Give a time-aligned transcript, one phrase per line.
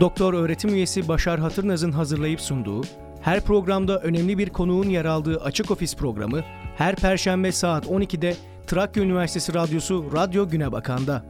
[0.00, 2.82] Doktor öğretim üyesi Başar Hatırnaz'ın hazırlayıp sunduğu,
[3.20, 6.40] her programda önemli bir konuğun yer aldığı Açık Ofis programı,
[6.76, 11.24] her perşembe saat 12'de Trakya Üniversitesi Radyosu Radyo Günebakan'da.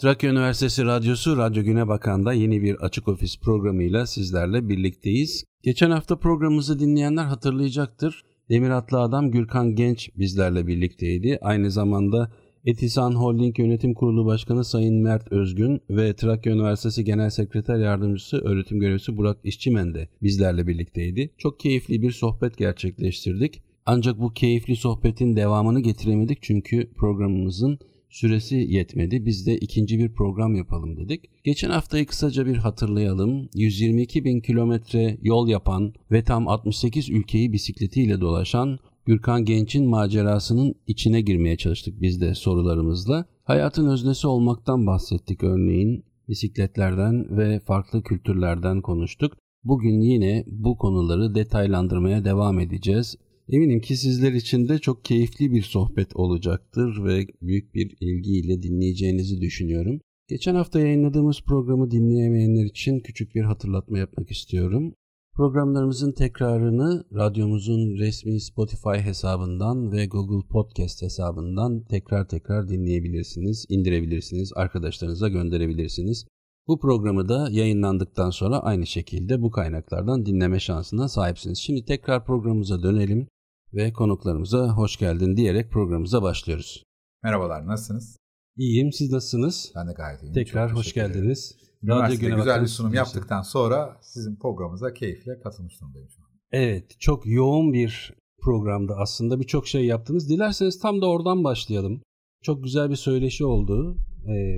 [0.00, 5.44] Trakya Üniversitesi Radyosu Radyo Güne Bakan'da yeni bir açık ofis programıyla sizlerle birlikteyiz.
[5.62, 8.22] Geçen hafta programımızı dinleyenler hatırlayacaktır.
[8.48, 11.38] Demir Atlı Adam Gürkan Genç bizlerle birlikteydi.
[11.42, 12.30] Aynı zamanda
[12.66, 18.80] Etisan Holding Yönetim Kurulu Başkanı Sayın Mert Özgün ve Trakya Üniversitesi Genel Sekreter Yardımcısı Öğretim
[18.80, 21.30] Görevlisi Burak İşçimen de bizlerle birlikteydi.
[21.38, 23.62] Çok keyifli bir sohbet gerçekleştirdik.
[23.86, 27.78] Ancak bu keyifli sohbetin devamını getiremedik çünkü programımızın
[28.10, 29.26] süresi yetmedi.
[29.26, 31.44] Biz de ikinci bir program yapalım dedik.
[31.44, 33.48] Geçen haftayı kısaca bir hatırlayalım.
[33.54, 38.78] 122 bin kilometre yol yapan ve tam 68 ülkeyi bisikletiyle dolaşan
[39.10, 43.26] Gürkan Genç'in macerasının içine girmeye çalıştık biz de sorularımızla.
[43.44, 46.04] Hayatın öznesi olmaktan bahsettik örneğin.
[46.28, 49.36] Bisikletlerden ve farklı kültürlerden konuştuk.
[49.64, 53.16] Bugün yine bu konuları detaylandırmaya devam edeceğiz.
[53.48, 59.40] Eminim ki sizler için de çok keyifli bir sohbet olacaktır ve büyük bir ilgiyle dinleyeceğinizi
[59.40, 60.00] düşünüyorum.
[60.28, 64.94] Geçen hafta yayınladığımız programı dinleyemeyenler için küçük bir hatırlatma yapmak istiyorum.
[65.40, 75.28] Programlarımızın tekrarını radyomuzun resmi Spotify hesabından ve Google Podcast hesabından tekrar tekrar dinleyebilirsiniz, indirebilirsiniz, arkadaşlarınıza
[75.28, 76.26] gönderebilirsiniz.
[76.68, 81.58] Bu programı da yayınlandıktan sonra aynı şekilde bu kaynaklardan dinleme şansına sahipsiniz.
[81.58, 83.28] Şimdi tekrar programımıza dönelim
[83.74, 86.84] ve konuklarımıza hoş geldin diyerek programımıza başlıyoruz.
[87.22, 88.16] Merhabalar, nasılsınız?
[88.56, 89.72] İyiyim, siz nasılsınız?
[89.76, 90.34] Ben de gayet iyiyim.
[90.34, 91.69] Tekrar hoş geldiniz.
[91.82, 96.28] Üniversitede güzel bir sunum yaptıktan sonra sizin programımıza keyifle katılmış durumdayım şu an.
[96.52, 100.28] Evet, çok yoğun bir programda aslında birçok şey yaptınız.
[100.30, 102.02] Dilerseniz tam da oradan başlayalım.
[102.42, 103.96] Çok güzel bir söyleşi oldu.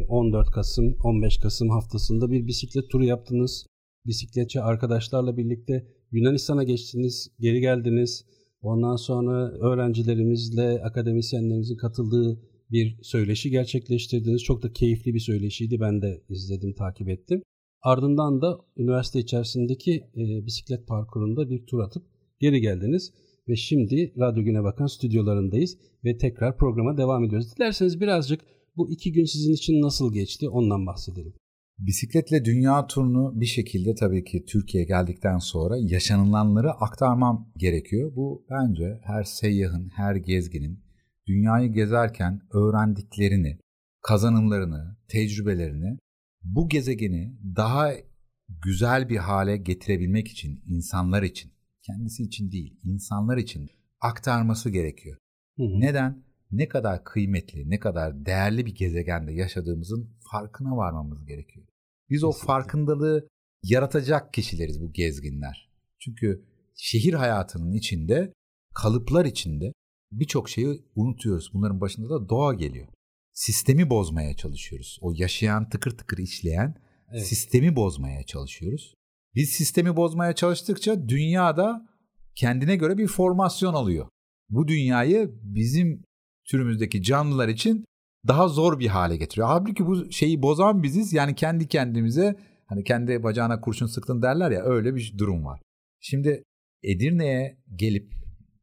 [0.08, 3.66] 14 Kasım, 15 Kasım haftasında bir bisiklet turu yaptınız.
[4.06, 8.24] Bisikletçi arkadaşlarla birlikte Yunanistan'a geçtiniz, geri geldiniz.
[8.62, 12.40] Ondan sonra öğrencilerimizle akademisyenlerimizin katıldığı
[12.72, 14.42] bir söyleşi gerçekleştirdiniz.
[14.42, 15.80] Çok da keyifli bir söyleşiydi.
[15.80, 17.42] Ben de izledim, takip ettim.
[17.82, 22.02] Ardından da üniversite içerisindeki e, bisiklet parkurunda bir tur atıp
[22.40, 23.12] geri geldiniz.
[23.48, 27.56] Ve şimdi Radyo Güne Bakan stüdyolarındayız ve tekrar programa devam ediyoruz.
[27.56, 28.40] Dilerseniz birazcık
[28.76, 31.32] bu iki gün sizin için nasıl geçti ondan bahsedelim.
[31.78, 38.16] Bisikletle dünya turunu bir şekilde tabii ki Türkiye'ye geldikten sonra yaşanılanları aktarmam gerekiyor.
[38.16, 40.78] Bu bence her seyyahın, her gezginin
[41.26, 43.58] dünyayı gezerken öğrendiklerini,
[44.02, 45.98] kazanımlarını, tecrübelerini
[46.42, 47.92] bu gezegeni daha
[48.64, 51.52] güzel bir hale getirebilmek için, insanlar için,
[51.82, 55.16] kendisi için değil, insanlar için aktarması gerekiyor.
[55.56, 55.80] Hı hı.
[55.80, 56.24] Neden?
[56.50, 61.66] Ne kadar kıymetli, ne kadar değerli bir gezegende yaşadığımızın farkına varmamız gerekiyor.
[62.10, 62.26] Biz Kesinlikle.
[62.26, 63.28] o farkındalığı
[63.62, 65.70] yaratacak kişileriz bu gezginler.
[65.98, 66.44] Çünkü
[66.76, 68.32] şehir hayatının içinde,
[68.74, 69.72] kalıplar içinde
[70.12, 71.50] birçok şeyi unutuyoruz.
[71.54, 72.88] Bunların başında da doğa geliyor.
[73.32, 74.98] Sistemi bozmaya çalışıyoruz.
[75.00, 76.74] O yaşayan, tıkır tıkır işleyen
[77.12, 77.26] evet.
[77.26, 78.94] sistemi bozmaya çalışıyoruz.
[79.34, 81.86] Biz sistemi bozmaya çalıştıkça dünyada
[82.34, 84.08] kendine göre bir formasyon alıyor.
[84.50, 86.04] Bu dünyayı bizim
[86.44, 87.84] türümüzdeki canlılar için
[88.28, 89.48] daha zor bir hale getiriyor.
[89.48, 91.12] Halbuki bu şeyi bozan biziz.
[91.12, 92.36] Yani kendi kendimize
[92.66, 95.60] hani kendi bacağına kurşun sıktın derler ya öyle bir durum var.
[96.00, 96.42] Şimdi
[96.82, 98.21] Edirne'ye gelip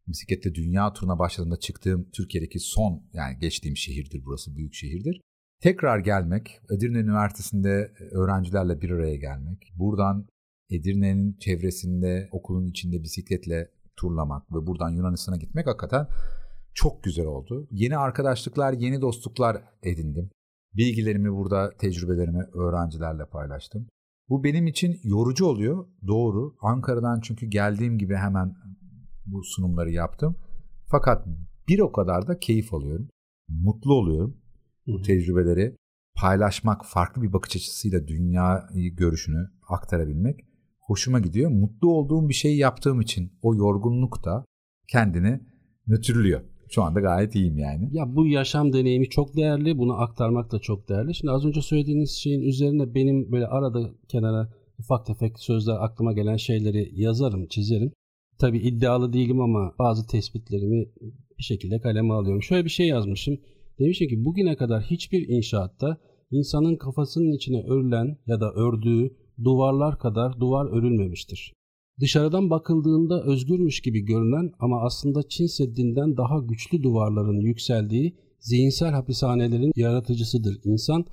[0.10, 5.22] bisiklette dünya turuna başladığımda çıktığım Türkiye'deki son yani geçtiğim şehirdir burası büyük şehirdir.
[5.62, 10.28] Tekrar gelmek, Edirne Üniversitesi'nde öğrencilerle bir araya gelmek, buradan
[10.70, 16.08] Edirne'nin çevresinde okulun içinde bisikletle turlamak ve buradan Yunanistan'a gitmek hakikaten
[16.74, 17.68] çok güzel oldu.
[17.72, 20.30] Yeni arkadaşlıklar, yeni dostluklar edindim.
[20.74, 23.88] Bilgilerimi burada, tecrübelerimi öğrencilerle paylaştım.
[24.30, 25.88] Bu benim için yorucu oluyor.
[26.08, 26.56] Doğru.
[26.62, 28.56] Ankara'dan çünkü geldiğim gibi hemen
[29.32, 30.36] bu sunumları yaptım.
[30.86, 31.28] Fakat
[31.68, 33.10] bir o kadar da keyif alıyorum.
[33.50, 34.38] Mutlu oluyorum.
[34.88, 35.76] Bu tecrübeleri
[36.16, 40.40] paylaşmak, farklı bir bakış açısıyla dünyayı görüşünü aktarabilmek
[40.80, 41.52] hoşuma gidiyor.
[41.52, 44.46] Mutlu olduğum bir şeyi yaptığım için o yorgunluk da
[44.88, 45.40] kendini
[45.88, 46.42] nötrlüyor.
[46.70, 47.90] Şu anda gayet iyiyim yani.
[47.92, 49.78] Ya bu yaşam deneyimi çok değerli.
[49.78, 51.16] Bunu aktarmak da çok değerli.
[51.16, 54.50] Şimdi az önce söylediğiniz şeyin üzerine benim böyle arada kenara
[54.80, 57.92] ufak tefek sözler aklıma gelen şeyleri yazarım, çizerim.
[58.40, 60.86] Tabii iddialı değilim ama bazı tespitlerimi
[61.38, 62.44] bir şekilde kaleme alıyorum.
[62.44, 63.38] Şöyle bir şey yazmışım.
[63.80, 65.98] Demişim ki bugüne kadar hiçbir inşaatta
[66.32, 71.54] insanın kafasının içine örülen ya da ördüğü duvarlar kadar duvar örülmemiştir.
[72.02, 79.72] Dışarıdan bakıldığında özgürmüş gibi görünen ama aslında Çin Seddi'nden daha güçlü duvarların yükseldiği zihinsel hapishanelerin
[79.76, 81.06] yaratıcısıdır insan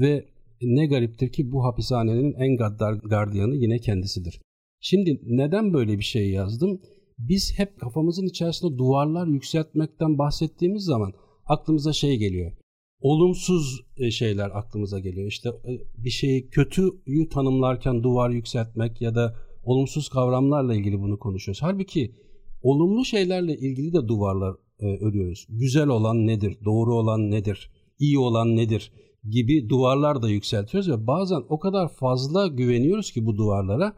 [0.00, 0.26] ve
[0.62, 4.40] ne gariptir ki bu hapishanenin en gaddar gardiyanı yine kendisidir.
[4.84, 6.80] Şimdi neden böyle bir şey yazdım?
[7.18, 11.12] Biz hep kafamızın içerisinde duvarlar yükseltmekten bahsettiğimiz zaman
[11.46, 12.52] aklımıza şey geliyor.
[13.00, 15.28] Olumsuz e, şeyler aklımıza geliyor.
[15.28, 15.70] İşte e,
[16.04, 21.62] bir şeyi kötüyü tanımlarken duvar yükseltmek ya da olumsuz kavramlarla ilgili bunu konuşuyoruz.
[21.62, 22.14] Halbuki
[22.62, 25.46] olumlu şeylerle ilgili de duvarlar e, örüyoruz.
[25.48, 26.56] Güzel olan nedir?
[26.64, 27.70] Doğru olan nedir?
[27.98, 28.92] İyi olan nedir?
[29.30, 33.92] gibi duvarlar da yükseltiyoruz ve bazen o kadar fazla güveniyoruz ki bu duvarlara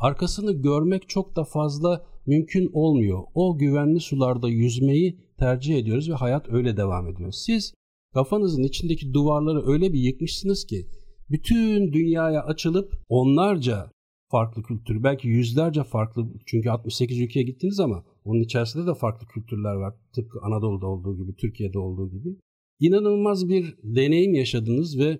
[0.00, 3.22] arkasını görmek çok da fazla mümkün olmuyor.
[3.34, 7.32] O güvenli sularda yüzmeyi tercih ediyoruz ve hayat öyle devam ediyor.
[7.32, 7.74] Siz
[8.14, 10.86] kafanızın içindeki duvarları öyle bir yıkmışsınız ki
[11.30, 13.90] bütün dünyaya açılıp onlarca
[14.30, 19.74] farklı kültür, belki yüzlerce farklı çünkü 68 ülkeye gittiniz ama onun içerisinde de farklı kültürler
[19.74, 19.94] var.
[20.14, 22.36] Tıpkı Anadolu'da olduğu gibi, Türkiye'de olduğu gibi.
[22.80, 25.18] İnanılmaz bir deneyim yaşadınız ve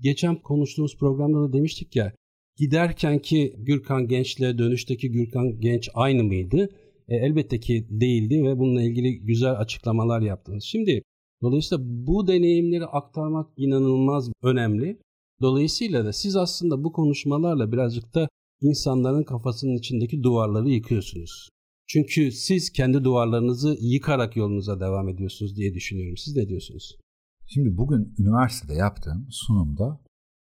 [0.00, 2.12] geçen konuştuğumuz programda da demiştik ya
[2.56, 6.68] giderken ki Gürkan Genç'le dönüşteki Gürkan Genç aynı mıydı?
[7.08, 10.64] E, elbette ki değildi ve bununla ilgili güzel açıklamalar yaptınız.
[10.64, 11.02] Şimdi
[11.42, 14.98] dolayısıyla bu deneyimleri aktarmak inanılmaz önemli.
[15.40, 18.28] Dolayısıyla da siz aslında bu konuşmalarla birazcık da
[18.60, 21.48] insanların kafasının içindeki duvarları yıkıyorsunuz.
[21.88, 26.16] Çünkü siz kendi duvarlarınızı yıkarak yolunuza devam ediyorsunuz diye düşünüyorum.
[26.16, 26.96] Siz ne diyorsunuz?
[27.46, 30.00] Şimdi bugün üniversitede yaptığım sunumda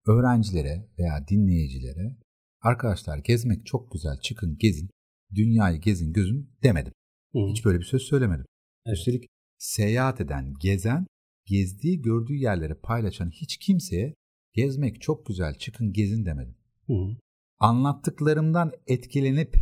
[0.06, 2.17] öğrencilere veya dinleyicilere
[2.61, 4.91] arkadaşlar gezmek çok güzel çıkın gezin
[5.35, 6.93] dünyayı gezin gözün demedim.
[7.32, 7.38] Hı.
[7.50, 8.47] Hiç böyle bir söz söylemedim.
[8.87, 8.99] Evet.
[8.99, 9.25] Üstelik
[9.58, 11.06] seyahat eden, gezen,
[11.47, 14.14] gezdiği, gördüğü yerleri paylaşan hiç kimseye
[14.52, 16.56] gezmek çok güzel çıkın gezin demedim.
[16.87, 17.17] Hı.
[17.58, 19.56] Anlattıklarımdan etkilenip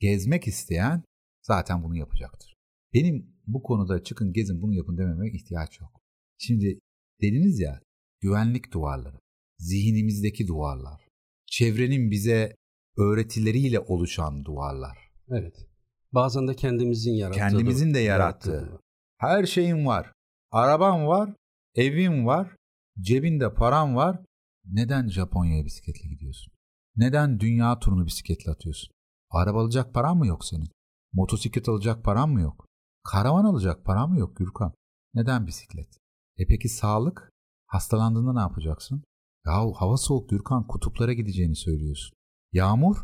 [0.00, 1.02] gezmek isteyen
[1.42, 2.54] zaten bunu yapacaktır.
[2.94, 6.00] Benim bu konuda çıkın gezin bunu yapın dememe ihtiyaç yok.
[6.38, 6.78] Şimdi
[7.20, 7.80] dediniz ya
[8.20, 9.18] güvenlik duvarları,
[9.58, 11.00] zihnimizdeki duvarlar,
[11.46, 12.56] çevrenin bize
[12.96, 14.98] öğretileriyle oluşan duvarlar.
[15.28, 15.66] Evet.
[16.12, 17.38] Bazen de kendimizin yarattığı.
[17.38, 18.50] Kendimizin de yarattığı.
[18.50, 18.80] yarattığı.
[19.18, 20.12] Her şeyin var.
[20.50, 21.34] Araban var,
[21.74, 22.56] evin var,
[23.00, 24.20] cebinde paran var.
[24.64, 26.52] Neden Japonya'ya bisikletle gidiyorsun?
[26.96, 28.90] Neden dünya turunu bisikletle atıyorsun?
[29.30, 30.68] Araba alacak paran mı yok senin?
[31.12, 32.66] Motosiklet alacak paran mı yok?
[33.04, 34.72] Karavan alacak paran mı yok Gürkan?
[35.14, 35.98] Neden bisiklet?
[36.38, 37.30] E peki sağlık?
[37.66, 39.04] Hastalandığında ne yapacaksın?
[39.46, 42.16] Ya hava soğuk Gürkan kutuplara gideceğini söylüyorsun.
[42.52, 42.96] Yağmur?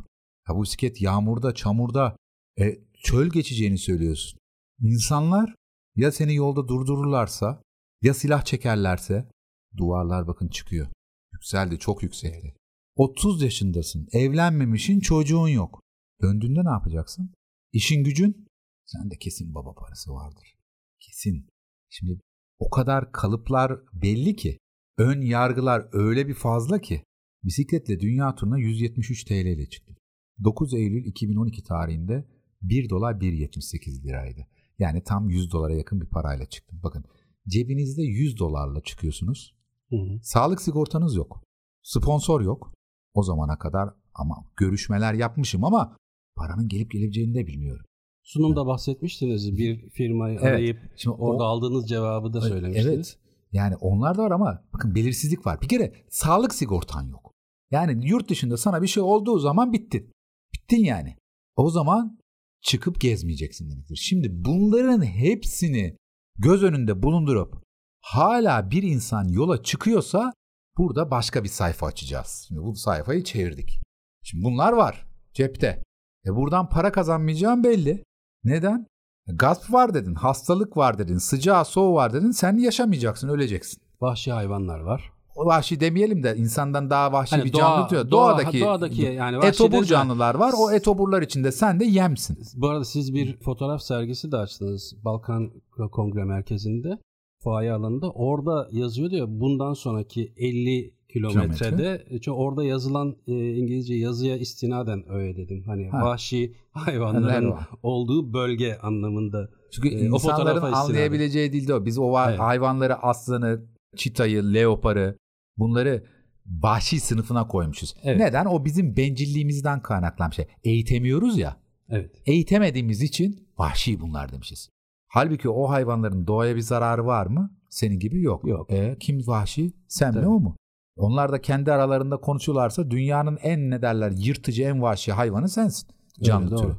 [0.48, 2.16] Ya bu bisiklet yağmurda, çamurda,
[2.60, 4.38] e, çöl geçeceğini söylüyorsun.
[4.80, 5.54] İnsanlar
[5.96, 7.62] ya seni yolda durdururlarsa
[8.02, 9.28] ya silah çekerlerse
[9.76, 10.86] duvarlar bakın çıkıyor.
[11.32, 12.54] Yükseldi, çok yükseldi.
[12.96, 15.80] 30 yaşındasın, evlenmemişin, çocuğun yok.
[16.22, 17.34] Döndüğünde ne yapacaksın?
[17.72, 18.46] İşin gücün?
[18.86, 20.54] Sende kesin baba parası vardır.
[21.00, 21.48] Kesin.
[21.90, 22.20] Şimdi
[22.58, 24.58] o kadar kalıplar belli ki,
[24.98, 27.02] ön yargılar öyle bir fazla ki
[27.44, 29.96] bisikletle dünya turuna 173 TL ile çıktım.
[30.44, 32.24] 9 Eylül 2012 tarihinde
[32.62, 34.46] 1 dolar 1.78 liraydı.
[34.78, 36.80] Yani tam 100 dolara yakın bir parayla çıktım.
[36.82, 37.04] Bakın
[37.48, 39.54] cebinizde 100 dolarla çıkıyorsunuz.
[39.90, 40.18] Hı hı.
[40.22, 41.44] Sağlık sigortanız yok.
[41.82, 42.74] Sponsor yok.
[43.14, 45.96] O zamana kadar ama görüşmeler yapmışım ama
[46.36, 47.86] paranın gelip geleceğini de bilmiyorum.
[48.22, 50.44] Sunumda bahsetmiştiniz bir firmayı evet.
[50.44, 52.94] arayıp Şimdi orada o, aldığınız cevabı da söylemiştiniz.
[52.94, 53.18] Evet.
[53.52, 55.60] Yani onlar da var ama bakın belirsizlik var.
[55.60, 57.32] Bir kere sağlık sigortan yok.
[57.70, 60.12] Yani yurt dışında sana bir şey olduğu zaman bittin.
[60.54, 61.16] Bittin yani.
[61.56, 62.18] O zaman
[62.62, 63.96] çıkıp gezmeyeceksin demektir.
[63.96, 65.96] Şimdi bunların hepsini
[66.38, 67.62] göz önünde bulundurup
[68.00, 70.32] hala bir insan yola çıkıyorsa
[70.78, 72.44] burada başka bir sayfa açacağız.
[72.48, 73.80] Şimdi bu sayfayı çevirdik.
[74.22, 75.82] Şimdi bunlar var cepte.
[76.26, 78.04] E buradan para kazanmayacağım belli.
[78.44, 78.86] Neden?
[79.26, 82.30] Gasp var dedin, hastalık var dedin, sıcağı soğuğu var dedin.
[82.30, 83.82] Sen yaşamayacaksın, öleceksin.
[84.00, 85.12] Vahşi hayvanlar var.
[85.36, 88.10] O vahşi demeyelim de insandan daha vahşi hani bir doğa, canlı diyor.
[88.10, 90.54] Doğadaki, doğadaki yani etobur canlılar var.
[90.58, 92.38] O etoburlar içinde sen de yemsin.
[92.54, 95.50] Bu arada siz bir fotoğraf sergisi de açtınız Balkan
[95.92, 96.98] Kongre Merkezi'nde.
[97.42, 98.10] Fuaye alanında.
[98.10, 102.30] Orada yazıyordu ya bundan sonraki 50 kilometrede Kilometre.
[102.30, 105.62] orada yazılan e, İngilizce yazıya istinaden öyle dedim.
[105.66, 106.04] Hani ha.
[106.04, 109.48] vahşi hayvanların olduğu bölge anlamında.
[109.72, 111.84] Çünkü e, insanların anlayabileceği dilde o.
[111.84, 112.38] Biz o evet.
[112.38, 113.66] hayvanları aslanı,
[113.96, 115.16] çitayı, leoparı
[115.56, 116.04] bunları
[116.46, 117.94] vahşi sınıfına koymuşuz.
[118.02, 118.18] Evet.
[118.18, 118.44] Neden?
[118.44, 120.46] O bizim bencilliğimizden kaynaklanan şey.
[120.64, 121.56] Eğitemiyoruz ya.
[121.88, 122.22] Evet.
[122.26, 124.68] Eğitemediğimiz için vahşi bunlar demişiz.
[125.08, 127.56] Halbuki o hayvanların doğaya bir zararı var mı?
[127.68, 128.48] Senin gibi yok.
[128.48, 128.72] Yok.
[128.72, 129.72] E, kim vahşi?
[129.88, 130.24] Sen Tabii.
[130.24, 130.56] mi o mu?
[131.02, 135.88] Onlar da kendi aralarında konuşuyorlarsa dünyanın en ne derler yırtıcı en vahşi hayvanı sensin.
[136.22, 136.76] Canlı evet, türü.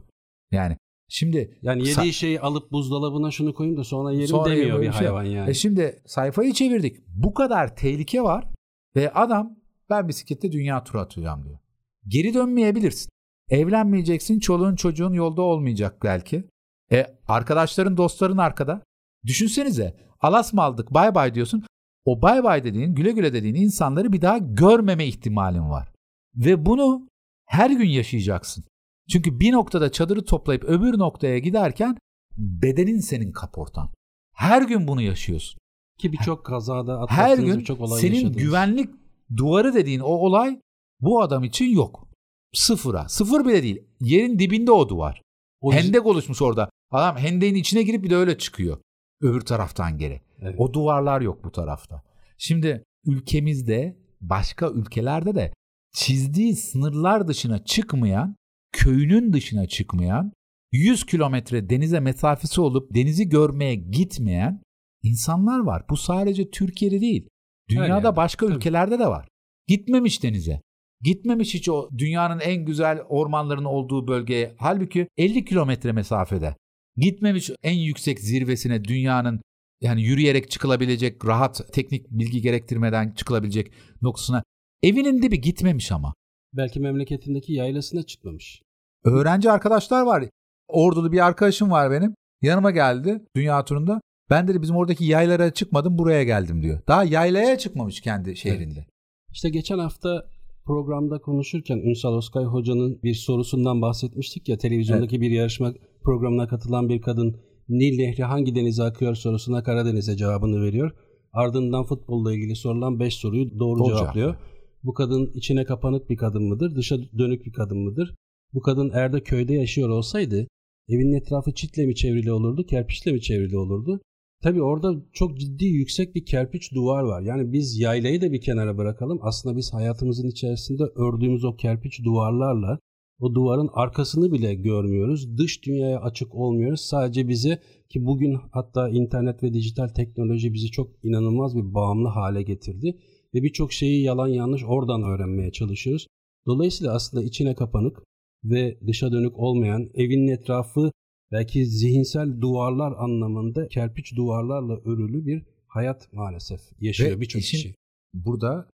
[0.51, 0.77] Yani
[1.09, 4.91] Şimdi yani yediği sa- şeyi alıp buzdolabına şunu koyayım da sonra yerim Sonra demiyor bir
[4.91, 5.07] şey.
[5.07, 5.49] hayvan yani.
[5.49, 6.97] E şimdi sayfayı çevirdik.
[7.07, 8.47] Bu kadar tehlike var
[8.95, 9.55] ve adam
[9.89, 11.59] ben bisiklette dünya turu atacağım diyor.
[12.07, 13.09] Geri dönmeyebilirsin.
[13.49, 16.43] Evlenmeyeceksin, çoluğun çocuğun yolda olmayacak belki.
[16.91, 18.81] E arkadaşların, dostların arkada.
[19.25, 21.63] Düşünsenize alas mı aldık bay bay diyorsun.
[22.05, 25.91] O bay bay dediğin, güle güle dediğin insanları bir daha görmeme ihtimalin var.
[26.35, 27.07] Ve bunu
[27.45, 28.63] her gün yaşayacaksın.
[29.09, 31.97] Çünkü bir noktada çadırı toplayıp öbür noktaya giderken
[32.37, 33.89] bedenin senin kaportan.
[34.35, 35.59] Her gün bunu yaşıyorsun.
[35.99, 38.37] Ki birçok kazada Her gün birçok olay senin yaşadınız.
[38.37, 38.89] güvenlik
[39.37, 40.59] duvarı dediğin o olay
[41.01, 42.07] bu adam için yok.
[42.53, 43.09] Sıfıra.
[43.09, 43.83] Sıfır bile değil.
[43.99, 45.21] Yerin dibinde o duvar.
[45.61, 46.69] O Hendek oluşmuş orada.
[46.91, 48.77] Adam hendeğin içine girip bir de öyle çıkıyor.
[49.23, 50.21] Öbür taraftan geri.
[50.41, 50.55] Evet.
[50.57, 52.03] O duvarlar yok bu tarafta.
[52.37, 55.53] Şimdi ülkemizde başka ülkelerde de
[55.93, 58.35] çizdiği sınırlar dışına çıkmayan,
[58.71, 60.31] köyünün dışına çıkmayan,
[60.71, 64.61] 100 kilometre denize mesafesi olup denizi görmeye gitmeyen
[65.03, 65.83] insanlar var.
[65.89, 67.27] Bu sadece Türkiye'de değil.
[67.69, 68.55] Dünyada yani, başka tabii.
[68.55, 69.27] ülkelerde de var.
[69.67, 70.61] Gitmemiş denize.
[71.01, 74.55] Gitmemiş hiç o dünyanın en güzel ormanların olduğu bölgeye.
[74.57, 76.55] Halbuki 50 kilometre mesafede.
[76.97, 79.41] Gitmemiş en yüksek zirvesine dünyanın
[79.81, 83.71] yani yürüyerek çıkılabilecek rahat teknik bilgi gerektirmeden çıkılabilecek
[84.01, 84.43] noktasına.
[84.83, 86.13] Evinin dibi gitmemiş ama.
[86.53, 88.61] Belki memleketindeki yaylasına çıkmamış.
[89.03, 90.25] Öğrenci arkadaşlar var.
[90.67, 92.15] Ordu'da bir arkadaşım var benim.
[92.41, 94.01] Yanıma geldi dünya turunda.
[94.29, 96.79] Ben dedi bizim oradaki yaylara çıkmadım buraya geldim diyor.
[96.87, 98.85] Daha yaylaya çıkmamış kendi şehrinde.
[99.31, 100.25] İşte geçen hafta
[100.65, 107.01] programda konuşurken Ünsal Oskay Hoca'nın bir sorusundan bahsetmiştik ya televizyondaki bir yarışma programına katılan bir
[107.01, 107.35] kadın
[107.69, 110.91] Nil Nehri hangi denize akıyor sorusuna Karadeniz'e cevabını veriyor.
[111.33, 114.35] Ardından futbolla ilgili sorulan 5 soruyu doğru, Doğru cevaplıyor.
[114.83, 116.75] Bu kadın içine kapanık bir kadın mıdır?
[116.75, 118.15] Dışa dönük bir kadın mıdır?
[118.53, 120.47] Bu kadın eğer de köyde yaşıyor olsaydı
[120.89, 124.01] evinin etrafı çitle mi çevrili olurdu, kerpiçle mi çevrili olurdu?
[124.43, 127.21] Tabii orada çok ciddi yüksek bir kerpiç duvar var.
[127.21, 129.19] Yani biz yaylayı da bir kenara bırakalım.
[129.21, 132.79] Aslında biz hayatımızın içerisinde ördüğümüz o kerpiç duvarlarla
[133.23, 135.37] o duvarın arkasını bile görmüyoruz.
[135.37, 136.81] Dış dünyaya açık olmuyoruz.
[136.81, 142.41] Sadece bize ki bugün hatta internet ve dijital teknoloji bizi çok inanılmaz bir bağımlı hale
[142.43, 142.97] getirdi.
[143.33, 146.07] Ve birçok şeyi yalan yanlış oradan öğrenmeye çalışıyoruz.
[146.47, 147.97] Dolayısıyla aslında içine kapanık
[148.43, 150.91] ve dışa dönük olmayan evinin etrafı
[151.31, 157.75] belki zihinsel duvarlar anlamında kerpiç duvarlarla örülü bir hayat maalesef yaşıyor birçok kişi.
[158.13, 158.69] Burada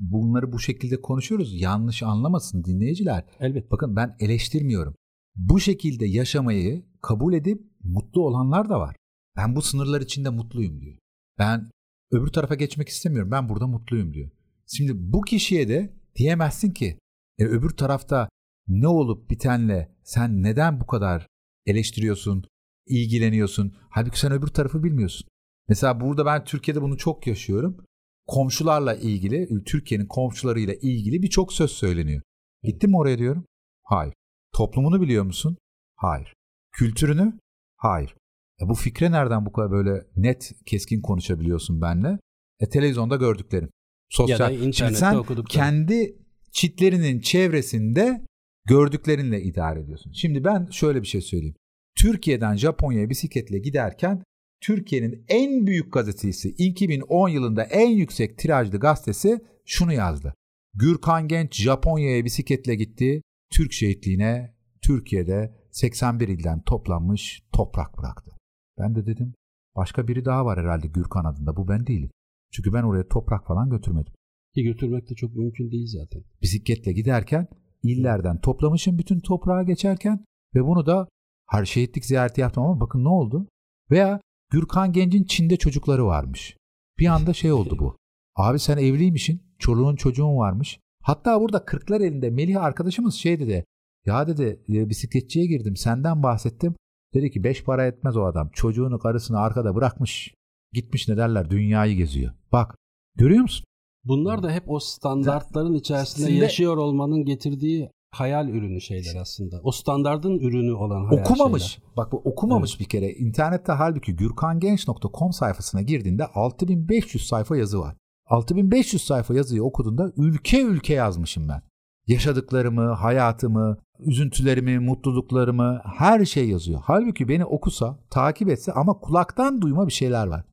[0.00, 1.60] bunları bu şekilde konuşuyoruz.
[1.60, 3.24] Yanlış anlamasın dinleyiciler.
[3.40, 3.70] Elbette.
[3.70, 4.94] Bakın ben eleştirmiyorum.
[5.36, 8.96] Bu şekilde yaşamayı kabul edip mutlu olanlar da var.
[9.36, 10.98] Ben bu sınırlar içinde mutluyum diyor.
[11.38, 11.70] Ben
[12.10, 13.30] öbür tarafa geçmek istemiyorum.
[13.30, 14.30] Ben burada mutluyum diyor.
[14.66, 16.98] Şimdi bu kişiye de diyemezsin ki
[17.38, 18.28] e, öbür tarafta
[18.68, 21.26] ne olup bitenle sen neden bu kadar
[21.66, 22.44] eleştiriyorsun,
[22.86, 23.76] ilgileniyorsun.
[23.90, 25.28] Halbuki sen öbür tarafı bilmiyorsun.
[25.68, 27.84] Mesela burada ben Türkiye'de bunu çok yaşıyorum.
[28.26, 32.22] Komşularla ilgili, Türkiye'nin komşularıyla ilgili birçok söz söyleniyor.
[32.62, 33.46] Gittin mi oraya diyorum?
[33.82, 34.14] Hayır.
[34.52, 35.56] Toplumunu biliyor musun?
[35.96, 36.34] Hayır.
[36.72, 37.38] Kültürünü?
[37.76, 38.14] Hayır.
[38.62, 42.18] E bu fikre nereden bu kadar böyle net, keskin konuşabiliyorsun benle?
[42.60, 43.70] E televizyonda gördüklerim.
[44.10, 44.40] Sosyal.
[44.40, 45.46] Ya da Şimdi internette sen okuduklarım.
[45.48, 46.16] kendi
[46.52, 48.24] çitlerinin çevresinde
[48.68, 50.12] gördüklerinle idare ediyorsun.
[50.12, 51.56] Şimdi ben şöyle bir şey söyleyeyim.
[52.00, 54.22] Türkiye'den Japonya'ya bisikletle giderken
[54.66, 60.34] Türkiye'nin en büyük gazetesi 2010 yılında en yüksek tirajlı gazetesi şunu yazdı.
[60.74, 63.22] Gürkan Genç Japonya'ya bisikletle gitti.
[63.50, 68.30] Türk şehitliğine Türkiye'de 81 ilden toplanmış toprak bıraktı.
[68.78, 69.34] Ben de dedim
[69.76, 72.10] başka biri daha var herhalde Gürkan adında bu ben değilim.
[72.52, 74.12] Çünkü ben oraya toprak falan götürmedim.
[74.54, 76.22] Ki götürmek de çok mümkün değil zaten.
[76.42, 77.48] Bisikletle giderken
[77.82, 81.08] illerden toplamışım bütün toprağa geçerken ve bunu da
[81.50, 83.48] her şehitlik ziyareti yaptım ama bakın ne oldu?
[83.90, 84.20] Veya
[84.54, 86.56] Gürkan Genç'in Çin'de çocukları varmış.
[86.98, 87.96] Bir anda şey oldu bu.
[88.36, 90.80] Abi sen evliymişsin, çoluğun çocuğun varmış.
[91.02, 93.64] Hatta burada kırklar elinde Melih arkadaşımız şey dedi.
[94.06, 96.74] Ya dedi "e, bisikletçiye girdim senden bahsettim.
[97.14, 98.48] Dedi ki beş para etmez o adam.
[98.52, 100.34] Çocuğunu karısını arkada bırakmış.
[100.72, 102.32] Gitmiş ne derler dünyayı geziyor.
[102.52, 102.76] Bak
[103.16, 103.64] görüyor musun?
[104.04, 109.60] Bunlar da hep o standartların içerisinde Şimdi- yaşıyor olmanın getirdiği hayal ürünü şeyler aslında.
[109.62, 111.62] O standardın ürünü olan hayal okumamış.
[111.62, 111.96] şeyler.
[111.96, 113.12] Bak bu okumamış bir kere.
[113.12, 117.96] İnternette halbuki gürkangenç.com sayfasına girdiğinde 6500 sayfa yazı var.
[118.26, 121.62] 6500 sayfa yazıyı okuduğunda ülke ülke yazmışım ben.
[122.06, 126.80] Yaşadıklarımı, hayatımı, üzüntülerimi, mutluluklarımı her şey yazıyor.
[126.84, 130.44] Halbuki beni okusa, takip etse ama kulaktan duyma bir şeyler var.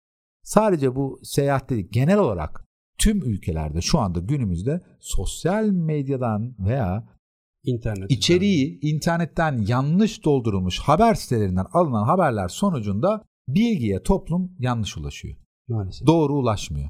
[0.44, 2.66] Sadece bu seyahatte değil, genel olarak
[2.98, 7.08] tüm ülkelerde şu anda günümüzde sosyal medyadan veya
[7.64, 8.12] İnternet.
[8.12, 15.38] İçeriği internetten yanlış doldurulmuş haber sitelerinden alınan haberler sonucunda bilgiye toplum yanlış ulaşıyor.
[15.68, 16.08] Maalesef.
[16.08, 16.90] Doğru ulaşmıyor.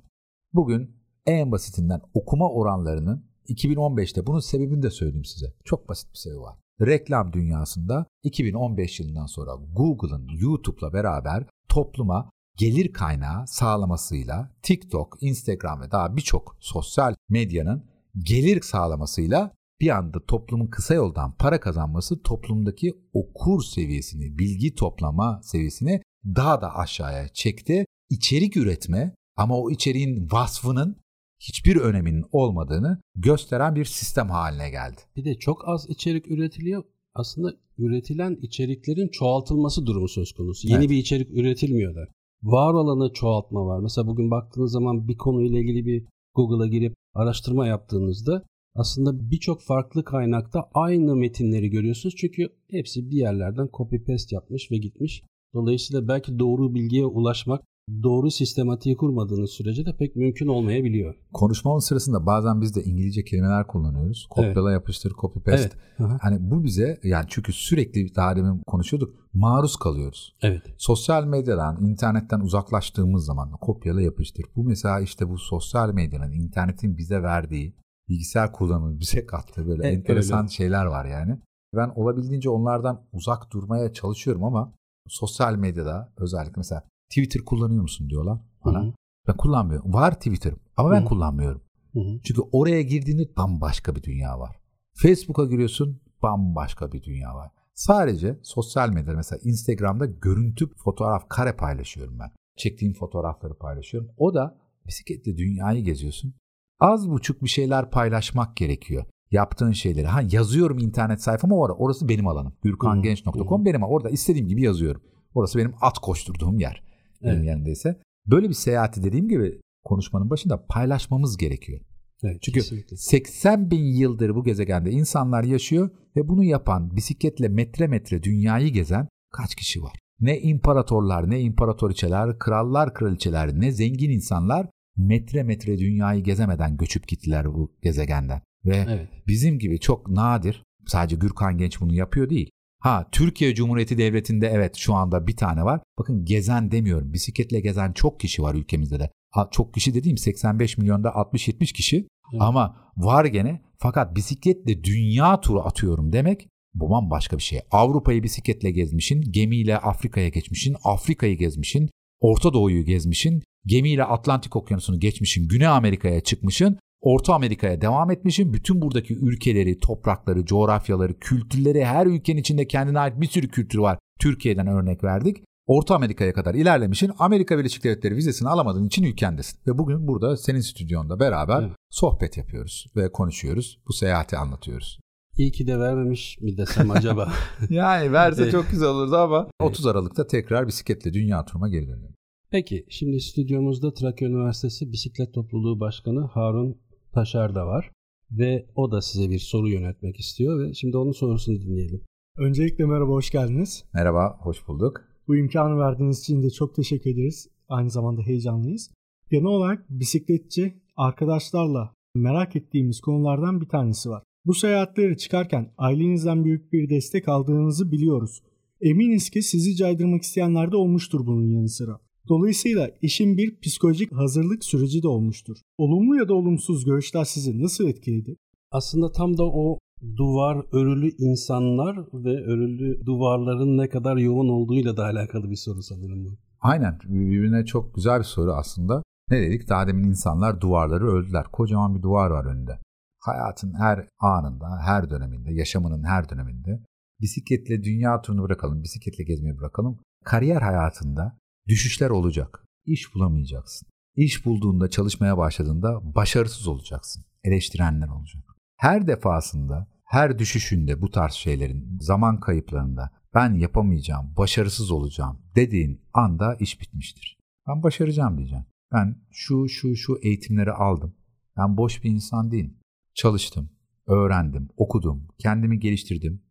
[0.53, 5.53] Bugün en basitinden okuma oranlarının 2015'te bunun sebebini de söyleyeyim size.
[5.65, 6.57] Çok basit bir sebebi var.
[6.81, 15.91] Reklam dünyasında 2015 yılından sonra Google'ın YouTube'la beraber topluma gelir kaynağı sağlamasıyla TikTok, Instagram ve
[15.91, 17.85] daha birçok sosyal medyanın
[18.19, 19.51] gelir sağlamasıyla
[19.81, 26.75] bir anda toplumun kısa yoldan para kazanması toplumdaki okur seviyesini, bilgi toplama seviyesini daha da
[26.75, 27.85] aşağıya çekti.
[28.09, 30.97] İçerik üretme ama o içeriğin vasfının
[31.39, 35.01] hiçbir öneminin olmadığını gösteren bir sistem haline geldi.
[35.15, 36.83] Bir de çok az içerik üretiliyor.
[37.13, 40.67] Aslında üretilen içeriklerin çoğaltılması durumu söz konusu.
[40.67, 40.89] Yeni Evet.
[40.89, 42.07] bir içerik üretilmiyor da.
[42.43, 43.79] Var olanı çoğaltma var.
[43.79, 48.43] Mesela bugün baktığınız zaman bir konuyla ilgili bir Google'a girip araştırma yaptığınızda
[48.75, 52.15] aslında birçok farklı kaynakta aynı metinleri görüyorsunuz.
[52.17, 55.23] Çünkü hepsi bir yerlerden copy paste yapmış ve gitmiş.
[55.53, 57.61] Dolayısıyla belki doğru bilgiye ulaşmak
[58.03, 61.15] doğru sistematiği kurmadığınız sürece de pek mümkün olmayabiliyor.
[61.33, 64.27] Konuşmamın sırasında bazen biz de İngilizce kelimeler kullanıyoruz.
[64.29, 65.77] Kopyala yapıştır, copy paste.
[65.99, 66.11] Evet.
[66.21, 70.35] Hani bu bize yani çünkü sürekli daha demin konuşuyorduk maruz kalıyoruz.
[70.41, 70.61] Evet.
[70.77, 74.45] Sosyal medyadan, internetten uzaklaştığımız zaman kopyala yapıştır.
[74.55, 77.75] Bu mesela işte bu sosyal medyanın, internetin bize verdiği,
[78.11, 80.49] bilgisayar kullanımı bize kattığı böyle Evet, enteresan öyle.
[80.49, 81.37] şeyler var yani.
[81.75, 84.73] Ben olabildiğince onlardan uzak durmaya çalışıyorum ama
[85.07, 88.81] sosyal medyada özellikle mesela Twitter kullanıyor musun diyorlar bana.
[88.83, 88.93] Hı hı.
[89.27, 89.93] Ben kullanmıyorum.
[89.93, 91.05] Var Twitter ama ben Hı hı.
[91.05, 91.61] kullanmıyorum.
[91.93, 92.19] Hı hı.
[92.23, 94.55] Çünkü oraya girdiğinde bambaşka bir dünya var.
[94.93, 97.51] Facebook'a giriyorsun bambaşka bir dünya var.
[97.73, 102.31] Sadece sosyal medyada mesela Instagram'da görüntü fotoğraf kare paylaşıyorum ben.
[102.57, 104.09] Çektiğim fotoğrafları paylaşıyorum.
[104.17, 106.33] O da bisikletle dünyayı geziyorsun.
[106.81, 109.05] Az buçuk bir şeyler paylaşmak gerekiyor.
[109.31, 110.07] Yaptığın şeyleri.
[110.07, 111.71] Ha yazıyorum internet sayfama var.
[111.77, 112.53] Orası benim alanım.
[112.63, 113.83] Gürkangenç.com benim.
[113.83, 115.01] Orada istediğim gibi yazıyorum.
[115.33, 116.83] Orası benim at koşturduğum yer.
[117.23, 117.45] Benim Evet.
[117.45, 118.01] yerindeyse.
[118.27, 121.81] Böyle bir seyahati dediğim gibi konuşmanın başında paylaşmamız gerekiyor.
[122.23, 122.97] Evet, Çünkü kesinlikle.
[122.97, 129.07] 80 bin yıldır bu gezegende insanlar yaşıyor ve bunu yapan bisikletle metre metre dünyayı gezen
[129.33, 129.93] kaç kişi var?
[130.19, 137.45] Ne imparatorlar, ne imparatoriçeler, krallar, kraliçeler, ne zengin insanlar metre metre dünyayı gezemeden göçüp gittiler
[137.53, 138.41] bu gezegenden.
[138.65, 139.09] Ve Evet.
[139.27, 142.49] bizim gibi çok nadir, sadece Gürkan Genç bunu yapıyor değil.
[142.79, 145.81] Ha Türkiye Cumhuriyeti Devleti'nde evet şu anda bir tane var.
[145.99, 147.13] Bakın gezen demiyorum.
[147.13, 149.09] Bisikletle gezen çok kişi var ülkemizde de.
[149.31, 152.41] Ha, çok kişi dediğim 85 milyonda 60-70 kişi Evet.
[152.41, 157.59] ama var gene fakat bisikletle dünya turu atıyorum demek bu bambaşka bir şey.
[157.71, 165.47] Avrupa'yı bisikletle gezmişin, gemiyle Afrika'ya geçmişin, Afrika'yı gezmişin, Orta Doğu'yu gezmişin, gemiyle Atlantik Okyanusu'nu geçmişin,
[165.47, 168.53] Güney Amerika'ya çıkmışın, Orta Amerika'ya devam etmişin.
[168.53, 173.99] Bütün buradaki ülkeleri, toprakları, coğrafyaları, kültürleri, her ülkenin içinde kendine ait bir sürü kültür var.
[174.19, 175.37] Türkiye'den örnek verdik.
[175.67, 179.59] Orta Amerika'ya kadar ilerlemişin Amerika Birleşik Devletleri vizesini alamadığın için ülkendesin.
[179.67, 181.71] Ve bugün burada senin stüdyonda beraber Evet.
[181.89, 183.79] sohbet yapıyoruz ve konuşuyoruz.
[183.87, 184.99] Bu seyahati anlatıyoruz.
[185.37, 187.31] İyi ki de vermemiş mi desem acaba?
[187.69, 188.51] Yani verse Evet.
[188.51, 189.71] çok güzel olurdu ama Evet.
[189.71, 192.15] 30 Aralık'ta tekrar bisikletle dünya turuma geri dönüyorum.
[192.51, 196.77] Peki şimdi stüdyomuzda Trakya Üniversitesi Bisiklet Topluluğu Başkanı Harun
[197.13, 197.91] Taşar da var.
[198.31, 202.01] Ve o da size bir soru yöneltmek istiyor ve şimdi onun sorusunu dinleyelim.
[202.37, 203.83] Öncelikle merhaba, hoş geldiniz.
[203.93, 205.01] Merhaba, hoş bulduk.
[205.27, 207.47] Bu imkanı verdiğiniz için de çok teşekkür ederiz.
[207.69, 208.91] Aynı zamanda heyecanlıyız.
[209.29, 214.23] Genel olarak bisikletçi arkadaşlarla merak ettiğimiz konulardan bir tanesi var.
[214.45, 218.43] Bu seyahatleri çıkarken ailenizden büyük bir destek aldığınızı biliyoruz.
[218.81, 221.99] Eminiz ki sizi caydırmak isteyenler de olmuştur bunun yanı sıra.
[222.29, 225.57] Dolayısıyla işin bir psikolojik hazırlık süreci de olmuştur.
[225.77, 228.35] Olumlu ya da olumsuz görüşler sizi nasıl etkiledi?
[228.71, 229.77] Aslında tam da o
[230.17, 236.25] duvar örülü insanlar ve örülü duvarların ne kadar yoğun olduğuyla da alakalı bir soru sanırım
[236.25, 236.37] bu.
[236.61, 239.03] Aynen, birbirine çok güzel bir soru aslında.
[239.29, 239.69] Ne dedik?
[239.69, 241.45] Daha demin insanlar duvarları öldüler.
[241.51, 242.79] Kocaman bir duvar var önünde.
[243.19, 246.83] Hayatın her anında, her döneminde, yaşamının her döneminde
[247.21, 249.97] bisikletle dünya turunu bırakalım, bisikletle gezmeyi bırakalım.
[250.25, 252.65] Kariyer hayatında düşüşler olacak.
[252.85, 253.87] İş bulamayacaksın.
[254.15, 257.25] İş bulduğunda, çalışmaya başladığında başarısız olacaksın.
[257.43, 258.43] Eleştirenler olacak.
[258.77, 266.55] Her defasında, her düşüşünde bu tarz şeylerin, zaman kayıplarında ben yapamayacağım, başarısız olacağım dediğin anda
[266.55, 267.37] iş bitmiştir.
[267.67, 268.65] Ben başaracağım diyeceğim.
[268.93, 271.15] Ben şu şu şu eğitimleri aldım.
[271.57, 272.77] Ben boş bir insan değilim.
[273.13, 273.69] Çalıştım,
[274.07, 276.41] öğrendim, okudum, kendimi geliştirdim.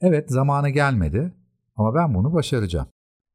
[0.00, 1.34] Evet zamanı gelmedi
[1.76, 2.88] ama ben bunu başaracağım.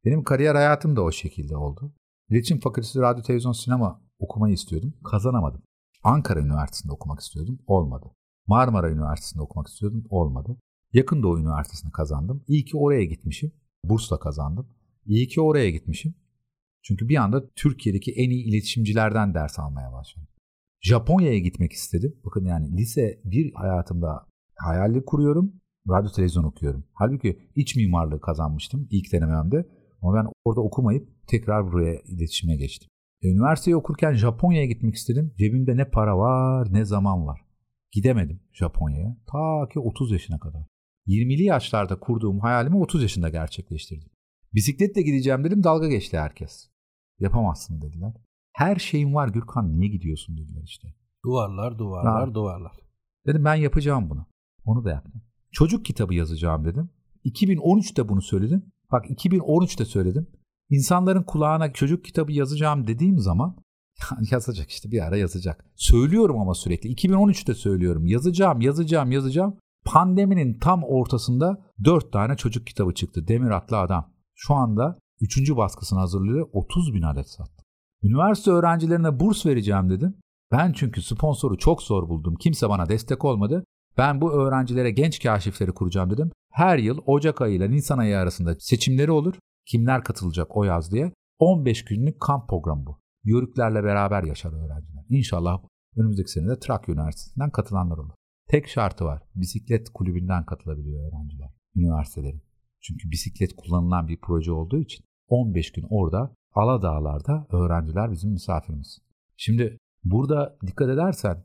[0.05, 1.93] Benim kariyer hayatım da o şekilde oldu.
[2.29, 4.93] İletişim Fakültesi Radyo Televizyon Sinema okumayı istiyordum.
[5.03, 5.61] Kazanamadım.
[6.03, 7.59] Ankara Üniversitesi'nde okumak istiyordum.
[7.67, 8.11] Olmadı.
[8.47, 10.03] Marmara Üniversitesi'nde okumak istiyordum.
[10.09, 10.57] Olmadı.
[10.93, 12.43] Yakın Doğu Üniversitesi'ni kazandım.
[12.47, 13.51] İyi ki oraya gitmişim.
[13.83, 14.67] Bursla kazandım.
[15.05, 16.15] İyi ki oraya gitmişim.
[16.81, 20.27] Çünkü bir anda Türkiye'deki en iyi iletişimcilerden ders almaya başladım.
[20.81, 22.15] Japonya'ya gitmek istedim.
[22.25, 25.53] Bakın yani lise bir hayatımda hayalli kuruyorum.
[25.89, 26.83] Radyo televizyon okuyorum.
[26.93, 29.67] Halbuki iç mimarlığı kazanmıştım ilk denememde.
[30.03, 32.89] Ama ben orada okumayıp tekrar buraya iletişime geçtim.
[33.21, 35.33] E, üniversiteyi okurken Japonya'ya gitmek istedim.
[35.37, 37.41] Cebimde ne para var ne zaman var.
[37.91, 39.17] Gidemedim Japonya'ya.
[39.31, 40.61] Ta ki 30 yaşına kadar.
[41.07, 44.09] 20'li yaşlarda kurduğum hayalimi 30 yaşında gerçekleştirdim.
[44.53, 46.69] Bisikletle gideceğim dedim dalga geçti herkes.
[47.19, 48.13] Yapamazsın dediler.
[48.53, 50.87] Her şeyin var Gürkan niye gidiyorsun dediler işte.
[51.25, 52.33] Duvarlar, duvarlar, ha.
[52.33, 52.71] duvarlar.
[53.27, 54.25] Dedim ben yapacağım bunu.
[54.65, 55.21] Onu da yaptım.
[55.51, 56.89] Çocuk kitabı yazacağım dedim.
[57.25, 58.72] 2013'te bunu söyledim.
[58.93, 60.27] Bak 2013'te söyledim.
[60.69, 63.57] İnsanların kulağına çocuk kitabı yazacağım dediğim zaman
[64.31, 65.65] yazacak işte bir ara yazacak.
[65.75, 68.05] Söylüyorum ama sürekli 2013'te söylüyorum.
[68.05, 69.57] Yazacağım, yazacağım, yazacağım.
[69.85, 73.27] Pandeminin tam ortasında 4 tane çocuk kitabı çıktı.
[73.27, 74.13] Demir Atlı Adam.
[74.35, 75.55] Şu anda 3.
[75.55, 76.49] baskısını hazırlıyor.
[76.53, 77.63] 30 bin adet sattı.
[78.03, 80.15] Üniversite öğrencilerine burs vereceğim dedim.
[80.51, 82.35] Ben çünkü sponsoru çok zor buldum.
[82.35, 83.63] Kimse bana destek olmadı.
[83.97, 86.31] Ben bu öğrencilere genç kaşifleri kuracağım dedim.
[86.53, 89.35] Her yıl Ocak ayı ile Nisan ayı arasında seçimleri olur.
[89.65, 91.13] Kimler katılacak o yaz diye.
[91.39, 92.99] 15 günlük kamp programı bu.
[93.23, 95.05] Yörüklerle beraber yaşar öğrenciler.
[95.09, 95.61] İnşallah
[95.97, 98.13] önümüzdeki sene de Trakya Üniversitesi'nden katılanlar olur.
[98.49, 99.21] Tek şartı var.
[99.35, 102.43] Bisiklet kulübünden katılabiliyor öğrenciler üniversitelerin.
[102.81, 108.99] Çünkü bisiklet kullanılan bir proje olduğu için 15 gün orada Aladağlar'da öğrenciler bizim misafirimiz.
[109.37, 111.43] Şimdi burada dikkat edersen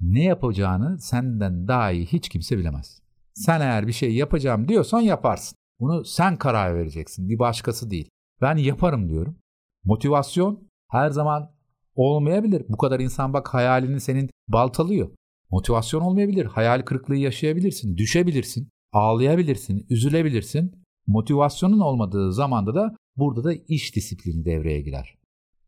[0.00, 3.02] ne yapacağını senden daha iyi hiç kimse bilemez.
[3.34, 5.56] Sen eğer bir şey yapacağım diyorsan yaparsın.
[5.80, 8.10] Bunu sen karar vereceksin, bir başkası değil.
[8.40, 9.36] Ben yaparım diyorum.
[9.84, 11.52] Motivasyon her zaman
[11.94, 12.64] olmayabilir.
[12.68, 15.10] Bu kadar insan bak hayalini senin baltalıyor.
[15.50, 16.46] Motivasyon olmayabilir.
[16.46, 20.84] Hayal kırıklığı yaşayabilirsin, düşebilirsin, ağlayabilirsin, üzülebilirsin.
[21.06, 25.18] Motivasyonun olmadığı zamanda da burada da iş disiplini devreye girer.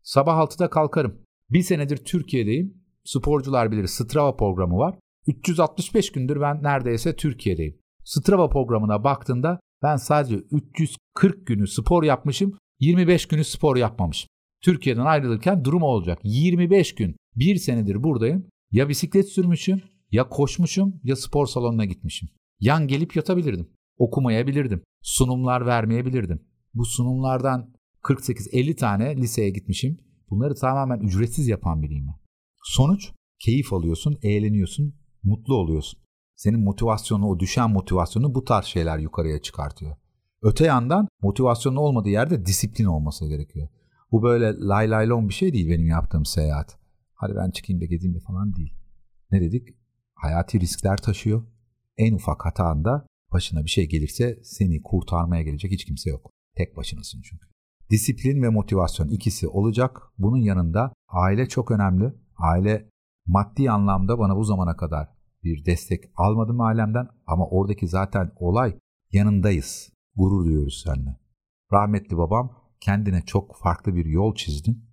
[0.03, 1.21] Sabah 6'da kalkarım.
[1.49, 2.83] Bir senedir Türkiye'deyim.
[3.03, 4.95] Sporcular bilir Strava programı var.
[5.27, 7.77] 365 gündür ben neredeyse Türkiye'deyim.
[8.03, 14.29] Strava programına baktığında ben sadece 340 günü spor yapmışım, 25 günü spor yapmamışım.
[14.61, 16.19] Türkiye'den ayrılırken durum olacak.
[16.23, 18.47] 25 gün, bir senedir buradayım.
[18.71, 19.81] Ya bisiklet sürmüşüm,
[20.11, 22.29] ya koşmuşum, ya spor salonuna gitmişim.
[22.59, 23.69] Yan gelip yatabilirdim.
[23.97, 24.83] Okumayabilirdim.
[25.01, 26.41] Sunumlar vermeyebilirdim.
[26.73, 29.97] Bu sunumlardan 48-50 tane liseye gitmişim.
[30.29, 32.15] Bunları tamamen ücretsiz yapan biriyim ben.
[32.63, 35.99] Sonuç keyif alıyorsun, eğleniyorsun, mutlu oluyorsun.
[36.35, 39.95] Senin motivasyonu, o düşen motivasyonu bu tarz şeyler yukarıya çıkartıyor.
[40.41, 43.67] Öte yandan motivasyonun olmadığı yerde disiplin olması gerekiyor.
[44.11, 46.77] Bu böyle lay lay lon bir şey değil benim yaptığım seyahat.
[47.13, 48.73] Hadi ben çıkayım da gezeyim de falan değil.
[49.31, 49.67] Ne dedik?
[50.15, 51.43] Hayati riskler taşıyor.
[51.97, 56.31] En ufak hatanda başına bir şey gelirse seni kurtarmaya gelecek hiç kimse yok.
[56.55, 57.47] Tek başınasın çünkü.
[57.89, 60.01] Disiplin ve motivasyon ikisi olacak.
[60.17, 62.13] Bunun yanında aile çok önemli.
[62.37, 62.89] Aile
[63.25, 65.09] maddi anlamda bana bu zamana kadar
[65.43, 68.77] bir destek almadım ailemden ama oradaki zaten olay
[69.11, 69.93] yanındayız.
[70.15, 71.17] Gurur duyuyoruz seninle.
[71.71, 74.85] Rahmetli babam kendine çok farklı bir yol çizdim.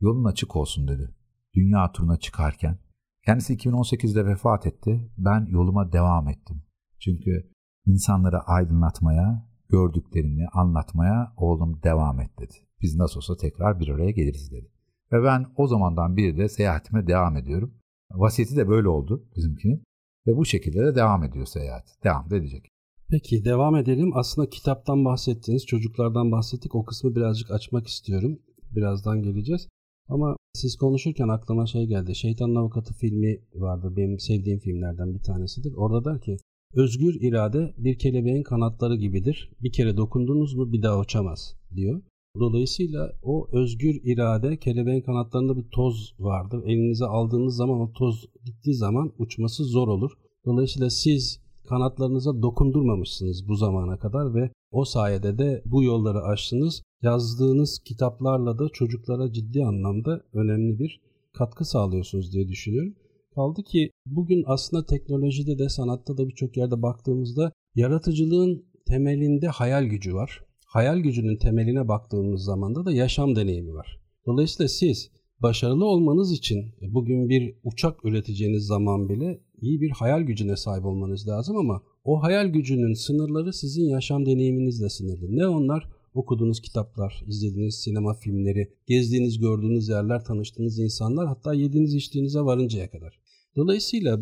[0.00, 1.14] Yolun açık olsun dedi.
[1.54, 2.78] Dünya turuna çıkarken.
[3.26, 5.10] Kendisi 2018'de vefat etti.
[5.18, 6.62] Ben yoluma devam ettim.
[6.98, 7.50] Çünkü
[7.86, 12.54] insanları aydınlatmaya, gördüklerini anlatmaya oğlum devam et dedi.
[12.82, 14.70] Biz nasıl olsa tekrar bir araya geliriz dedi.
[15.12, 17.74] Ve ben o zamandan beri de seyahatime devam ediyorum.
[18.10, 19.82] Vasiyeti de böyle oldu bizimkinin.
[20.26, 22.04] Ve bu şekilde de devam ediyor seyahat.
[22.04, 22.68] Devam edecek.
[23.10, 24.10] Peki devam edelim.
[24.14, 26.74] Aslında kitaptan bahsettiniz, çocuklardan bahsettik.
[26.74, 28.38] O kısmı birazcık açmak istiyorum.
[28.70, 29.68] Birazdan geleceğiz.
[30.08, 32.14] Ama siz konuşurken aklıma şey geldi.
[32.14, 33.96] Şeytanın Avukatı filmi vardı.
[33.96, 35.74] Benim sevdiğim filmlerden bir tanesidir.
[35.76, 36.36] Orada der ki
[36.74, 39.50] özgür irade bir kelebeğin kanatları gibidir.
[39.62, 42.02] Bir kere dokundunuz mu bir daha uçamaz diyor.
[42.40, 46.62] Dolayısıyla o özgür irade kelebeğin kanatlarında bir toz vardır.
[46.66, 50.10] Elinize aldığınız zaman o toz gittiği zaman uçması zor olur.
[50.44, 56.82] Dolayısıyla siz kanatlarınıza dokundurmamışsınız bu zamana kadar ve o sayede de bu yolları aştınız.
[57.02, 61.00] Yazdığınız kitaplarla da çocuklara ciddi anlamda önemli bir
[61.32, 62.94] katkı sağlıyorsunuz diye düşünüyorum.
[63.34, 70.14] Kaldı ki bugün aslında teknolojide de sanatta da birçok yerde baktığımızda yaratıcılığın temelinde hayal gücü
[70.14, 70.45] var.
[70.76, 74.00] Hayal gücünün temeline baktığımız zaman da yaşam deneyimi var.
[74.26, 75.10] Dolayısıyla siz
[75.42, 81.28] başarılı olmanız için bugün bir uçak üreteceğiniz zaman bile iyi bir hayal gücüne sahip olmanız
[81.28, 85.36] lazım ama o hayal gücünün sınırları sizin yaşam deneyiminizle sınırlı.
[85.36, 85.88] Ne onlar?
[86.14, 93.20] Okuduğunuz kitaplar, izlediğiniz sinema filmleri, gezdiğiniz, gördüğünüz yerler, tanıştığınız insanlar hatta yediğiniz içtiğinize varıncaya kadar.
[93.56, 94.20] Dolayısıyla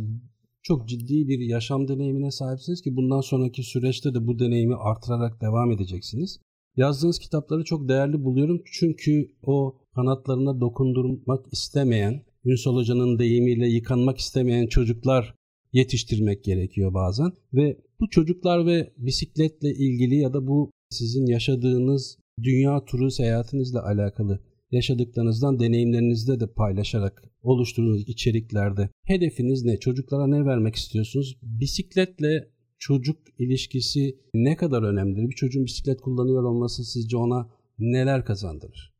[0.64, 5.70] çok ciddi bir yaşam deneyimine sahipsiniz ki bundan sonraki süreçte de bu deneyimi artırarak devam
[5.72, 6.40] edeceksiniz.
[6.76, 14.66] Yazdığınız kitapları çok değerli buluyorum çünkü o kanatlarına dokundurmak istemeyen, Ünsal Hoca'nın deyimiyle yıkanmak istemeyen
[14.66, 15.34] çocuklar
[15.72, 22.84] yetiştirmek gerekiyor bazen ve bu çocuklar ve bisikletle ilgili ya da bu sizin yaşadığınız dünya
[22.84, 29.76] turu seyahatinizle alakalı yaşadıklarınızdan deneyimlerinizde de paylaşarak oluşturduğunuz içeriklerde hedefiniz ne?
[29.80, 31.38] Çocuklara ne vermek istiyorsunuz?
[31.42, 32.48] Bisikletle
[32.78, 35.30] çocuk ilişkisi ne kadar önemlidir?
[35.30, 37.48] Bir çocuğun bisiklet kullanıyor olması sizce ona
[37.78, 38.94] neler kazandırır?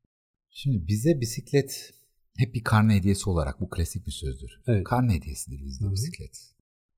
[0.50, 1.90] Şimdi bize bisiklet
[2.37, 4.50] hep bir karne hediyesi olarak bu klasik bir sözdür.
[4.66, 4.85] Evet.
[4.85, 6.50] Karne hediyesidir bizde bisiklet.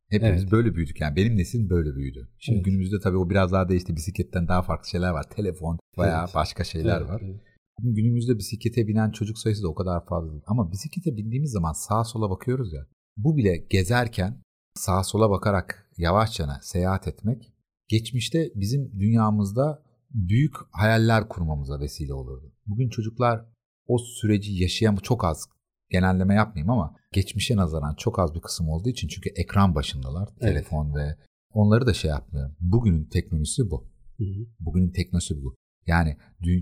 [0.08, 0.52] Hepimiz Evet.
[0.52, 2.28] böyle büyüdük yani benim nesil böyle büyüdü.
[2.38, 2.64] Şimdi Evet.
[2.64, 3.96] günümüzde tabii o biraz daha değişti.
[3.96, 5.30] Bisikletten daha farklı şeyler var.
[5.30, 6.34] Telefon veya Evet.
[6.34, 7.20] başka şeyler Evet, var.
[7.24, 7.40] evet.
[7.82, 10.42] Günümüzde bisiklete binen çocuk sayısı da o kadar fazla değil.
[10.46, 12.86] Ama bisiklete bindiğimiz zaman sağa sola bakıyoruz ya.
[13.16, 14.42] Bu bile gezerken
[14.74, 17.52] sağa sola bakarak yavaşça seyahat etmek
[17.88, 22.52] geçmişte bizim dünyamızda büyük hayaller kurmamıza vesile olurdu.
[22.66, 23.46] Bugün çocuklar
[23.86, 25.48] o süreci yaşayan çok az
[25.90, 30.28] genelleme yapmayayım ama geçmişe nazaran çok az bir kısım olduğu için çünkü ekran başındalar.
[30.40, 30.40] Evet.
[30.40, 31.16] Telefon ve
[31.52, 32.56] onları da şey yapmıyorum.
[32.60, 33.90] Bugünün teknolojisi bu.
[34.18, 34.46] Hı hı.
[34.60, 35.56] Bugünün teknolojisi bu.
[35.86, 36.16] Yani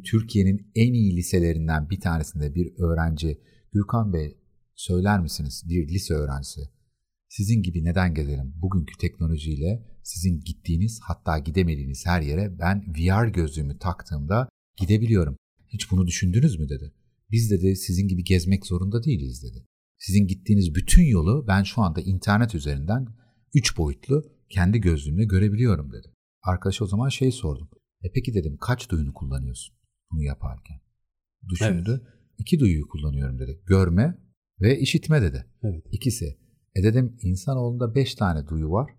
[0.04, 3.40] Türkiye'nin en iyi liselerinden bir tanesinde bir öğrenci
[3.72, 4.38] Gürkan Bey
[4.74, 6.60] söyler misiniz bir lise öğrencisi
[7.28, 8.54] sizin gibi neden gezelim?
[8.62, 15.36] Bugünkü teknolojiyle sizin gittiğiniz hatta gidemediğiniz her yere ben VR gözlüğümü taktığımda gidebiliyorum.
[15.68, 16.92] Hiç bunu düşündünüz mü dedi.
[17.30, 19.66] Biz dedi sizin gibi gezmek zorunda değiliz dedi.
[19.98, 23.06] Sizin gittiğiniz bütün yolu ben şu anda internet üzerinden
[23.54, 26.08] 3 boyutlu kendi gözlüğümle görebiliyorum dedi.
[26.42, 27.68] Arkadaşa o zaman şey sordum.
[28.04, 29.74] E peki dedim kaç duyunu kullanıyorsun
[30.10, 30.80] bunu yaparken?
[31.48, 32.06] Düşündü.
[32.38, 33.60] İki duyuyu kullanıyorum dedi.
[33.66, 34.18] Görme
[34.60, 35.46] ve işitme dedi.
[35.62, 35.84] Evet.
[35.92, 36.38] İkisi.
[36.74, 38.90] E dedim insanoğlunda beş tane duyu var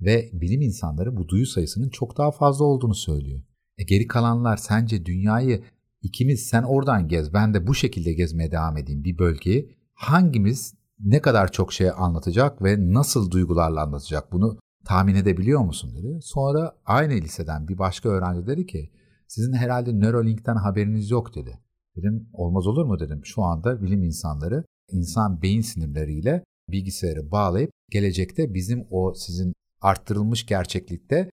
[0.00, 3.42] ve bilim insanları bu duyu sayısının çok daha fazla olduğunu söylüyor.
[3.78, 5.64] E geri kalanlar sence dünyayı
[6.02, 11.20] ikimiz sen oradan gez ben de bu şekilde gezmeye devam edeyim bir bölgeyi hangimiz ne
[11.20, 16.18] kadar çok şey anlatacak ve nasıl duygularla anlatacak bunu tahmin edebiliyor musun dedi.
[16.22, 18.90] Sonra aynı liseden bir başka öğrenci dedi ki
[19.28, 21.58] sizin herhalde Neuralink'ten haberiniz yok dedi.
[21.96, 23.20] Dedim olmaz olur mu dedim.
[23.24, 31.30] Şu anda bilim insanları insan beyin sinirleriyle bilgisayarı bağlayıp gelecekte bizim o sizin arttırılmış gerçeklikte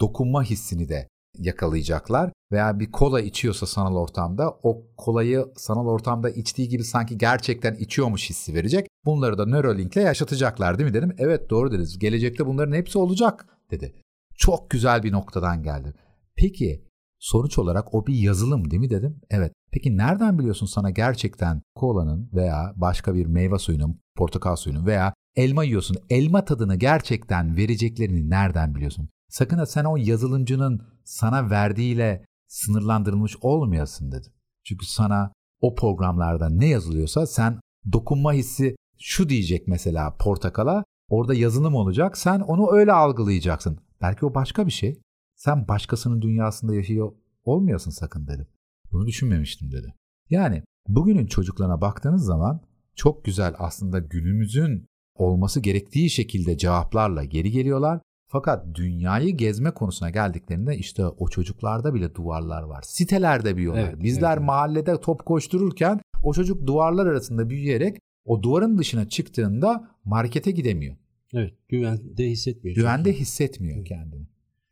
[0.00, 2.32] dokunma hissini de yakalayacaklar.
[2.52, 8.30] Veya bir kola içiyorsa sanal ortamda o kolayı sanal ortamda içtiği gibi sanki gerçekten içiyormuş
[8.30, 8.86] hissi verecek.
[9.04, 11.14] Bunları da Neuralink'le yaşatacaklar değil mi dedim.
[11.18, 11.98] Evet doğru dediniz.
[11.98, 13.94] Gelecekte bunların hepsi olacak dedi.
[14.36, 15.94] Çok güzel bir noktadan geldi.
[16.36, 16.84] Peki
[17.18, 19.20] sonuç olarak o bir yazılım değil mi dedim.
[19.30, 19.52] Evet.
[19.72, 25.64] Peki nereden biliyorsun sana gerçekten kolanın veya başka bir meyve suyunun, portakal suyunun veya elma
[25.64, 25.96] yiyorsun.
[26.10, 29.08] Elma tadını gerçekten vereceklerini nereden biliyorsun?
[29.28, 34.28] Sakın ha sen o yazılımcının sana verdiğiyle sınırlandırılmış olmayasın dedi.
[34.64, 37.60] Çünkü sana o programlarda ne yazılıyorsa sen
[37.92, 43.78] dokunma hissi şu diyecek mesela portakala orada yazılım olacak sen onu öyle algılayacaksın.
[44.00, 45.00] Belki o başka bir şey.
[45.36, 47.12] Sen başkasının dünyasında yaşıyor
[47.44, 48.46] olmayasın sakın dedim.
[48.92, 49.94] Bunu düşünmemiştim dedi.
[50.30, 52.60] Yani bugünün çocuklarına baktığınız zaman
[52.94, 58.00] çok güzel aslında günümüzün olması gerektiği şekilde cevaplarla geri geliyorlar.
[58.28, 62.82] Fakat dünyayı gezme konusuna geldiklerinde işte o çocuklarda bile duvarlar var.
[62.82, 63.88] Sitelerde büyüyorlar.
[63.88, 69.90] Evet, Bizler evet, mahallede top koştururken o çocuk duvarlar arasında büyüyerek o duvarın dışına çıktığında
[70.04, 70.96] markete gidemiyor.
[71.34, 71.54] Evet.
[71.68, 72.76] Güvende hissetmiyor.
[72.76, 73.20] Güvende çocuk.
[73.20, 74.26] hissetmiyor kendini.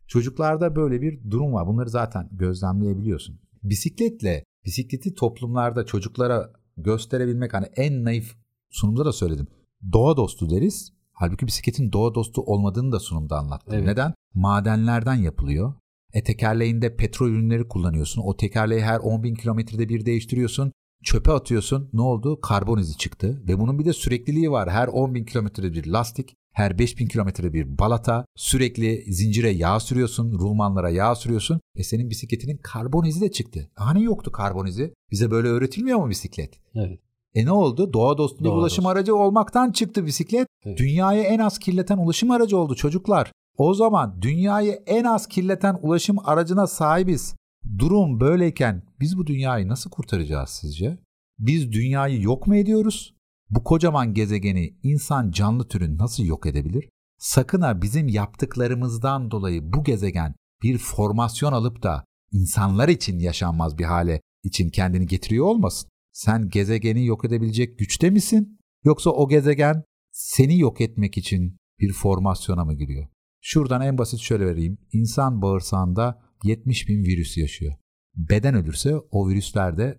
[0.06, 1.66] Çocuklarda böyle bir durum var.
[1.66, 3.38] Bunları zaten gözlemleyebiliyorsun.
[3.62, 8.34] Bisikletle, bisikleti toplumlarda çocuklara gösterebilmek hani en naif
[8.70, 9.46] sunumda da söyledim.
[9.92, 10.92] Doğa dostu deriz.
[11.14, 13.74] Halbuki bisikletin doğa dostu olmadığını da sunumda anlattım.
[13.74, 13.86] Evet.
[13.86, 14.14] Neden?
[14.34, 15.74] Madenlerden yapılıyor.
[16.12, 18.22] E tekerleğinde petrol ürünleri kullanıyorsun.
[18.22, 20.72] O tekerleği her 10 bin kilometrede bir değiştiriyorsun.
[21.04, 21.90] Çöpe atıyorsun.
[21.92, 22.40] Ne oldu?
[22.40, 23.42] Karbon izi çıktı.
[23.48, 24.70] Ve bunun bir de sürekliliği var.
[24.70, 26.34] Her 10 bin kilometrede bir lastik.
[26.52, 28.26] Her 5000 kilometrede bir balata.
[28.36, 30.32] Sürekli zincire yağ sürüyorsun.
[30.38, 31.60] Rulmanlara yağ sürüyorsun.
[31.76, 33.70] E senin bisikletinin karbon izi de çıktı.
[33.74, 34.94] Hani yoktu karbon izi?
[35.10, 36.60] Bize böyle öğretilmiyor mu bisiklet?
[36.74, 37.00] Evet.
[37.34, 37.92] E ne oldu?
[37.92, 38.88] Doğa dostu bir Doğa ulaşım dostu.
[38.88, 40.48] aracı olmaktan çıktı bisiklet.
[40.64, 40.78] Evet.
[40.78, 43.32] Dünyayı en az kirleten ulaşım aracı oldu çocuklar.
[43.58, 47.34] O zaman dünyayı en az kirleten ulaşım aracına sahibiz.
[47.78, 50.98] Durum böyleyken biz bu dünyayı nasıl kurtaracağız sizce?
[51.38, 53.14] Biz dünyayı yok mu ediyoruz?
[53.50, 56.88] Bu kocaman gezegeni insan canlı türü nasıl yok edebilir?
[57.18, 63.84] Sakın ha bizim yaptıklarımızdan dolayı bu gezegen bir formasyon alıp da insanlar için yaşanmaz bir
[63.84, 65.90] hale için kendini getiriyor olmasın.
[66.14, 68.58] Sen gezegeni yok edebilecek güçte misin?
[68.84, 73.08] Yoksa o gezegen seni yok etmek için Bir formasyona mı giriyor?
[73.40, 74.78] Şuradan en basit şöyle vereyim.
[74.92, 77.74] İnsan bağırsağında 70 bin virüs yaşıyor.
[78.16, 79.98] Beden ölürse o virüsler de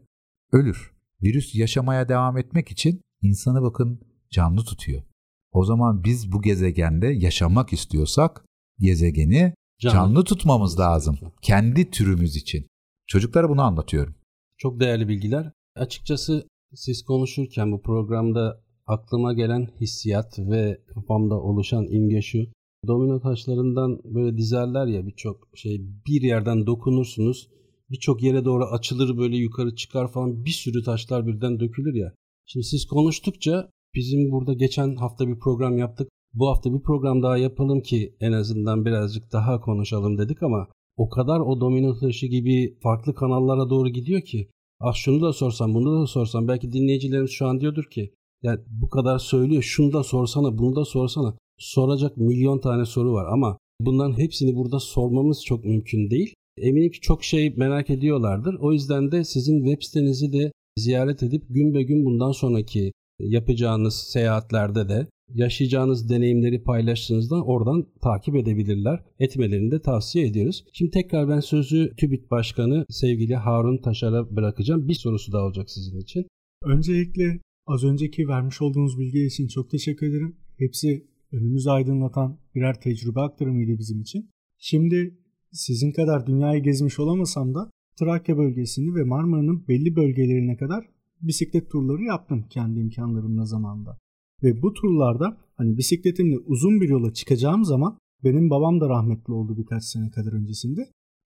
[0.51, 0.93] ölür.
[1.23, 4.01] Virüs yaşamaya devam etmek için insanı bakın
[4.31, 5.03] canlı tutuyor.
[5.51, 8.45] O zaman biz bu gezegende yaşamak istiyorsak
[8.79, 11.19] gezegeni canlı, canlı tutmamız lazım.
[11.41, 12.67] Kendi türümüz için.
[13.07, 14.15] Çocuklara bunu anlatıyorum.
[14.57, 15.51] Çok değerli bilgiler.
[15.75, 22.39] Açıkçası siz konuşurken bu programda aklıma gelen hissiyat ve kafamda oluşan imge şu.
[22.87, 27.49] Domino taşlarından böyle dizerler ya birçok şey bir yerden dokunursunuz
[27.91, 32.13] birçok yere doğru açılır böyle yukarı çıkar falan bir sürü taşlar birden dökülür ya.
[32.45, 36.09] Şimdi siz konuştukça bizim burada geçen hafta bir program yaptık.
[36.33, 41.09] Bu hafta bir program daha yapalım ki en azından birazcık daha konuşalım dedik ama o
[41.09, 44.49] kadar o domino taşı gibi farklı kanallara doğru gidiyor ki
[44.85, 48.89] ah şunu da sorsam bunu da sorsam belki dinleyicilerimiz şu an diyordur ki ya bu
[48.89, 54.17] kadar söylüyor şunu da sorsana bunu da sorsana soracak milyon tane soru var ama bunların
[54.19, 56.33] hepsini burada sormamız çok mümkün değil.
[56.57, 58.55] Eminim ki çok şey merak ediyorlardır.
[58.59, 63.93] O yüzden de sizin web sitenizi de ziyaret edip gün be gün bundan sonraki yapacağınız
[63.93, 69.03] seyahatlerde de yaşayacağınız deneyimleri paylaştığınızda oradan takip edebilirler.
[69.19, 70.65] Etmelerini de tavsiye ediyoruz.
[70.73, 74.87] Şimdi tekrar ben sözü TÜBİT Başkanı sevgili Harun Taşar'a bırakacağım.
[74.87, 76.27] Bir sorusu daha olacak sizin için.
[76.63, 80.35] Öncelikle az önceki vermiş olduğunuz bilgi için çok teşekkür ederim.
[80.57, 84.29] Hepsi önümüzü aydınlatan birer tecrübe aktarımıydı bizim için.
[84.57, 85.17] Şimdi
[85.51, 90.85] sizin kadar dünyayı gezmiş olamasam da Trakya bölgesini ve Marmara'nın belli bölgelerine kadar
[91.21, 93.97] bisiklet turları yaptım kendi imkanlarımla zamanda.
[94.43, 99.57] Ve bu turlarda hani bisikletimle uzun bir yola çıkacağım zaman benim babam da rahmetli oldu
[99.57, 100.81] birkaç sene kadar öncesinde.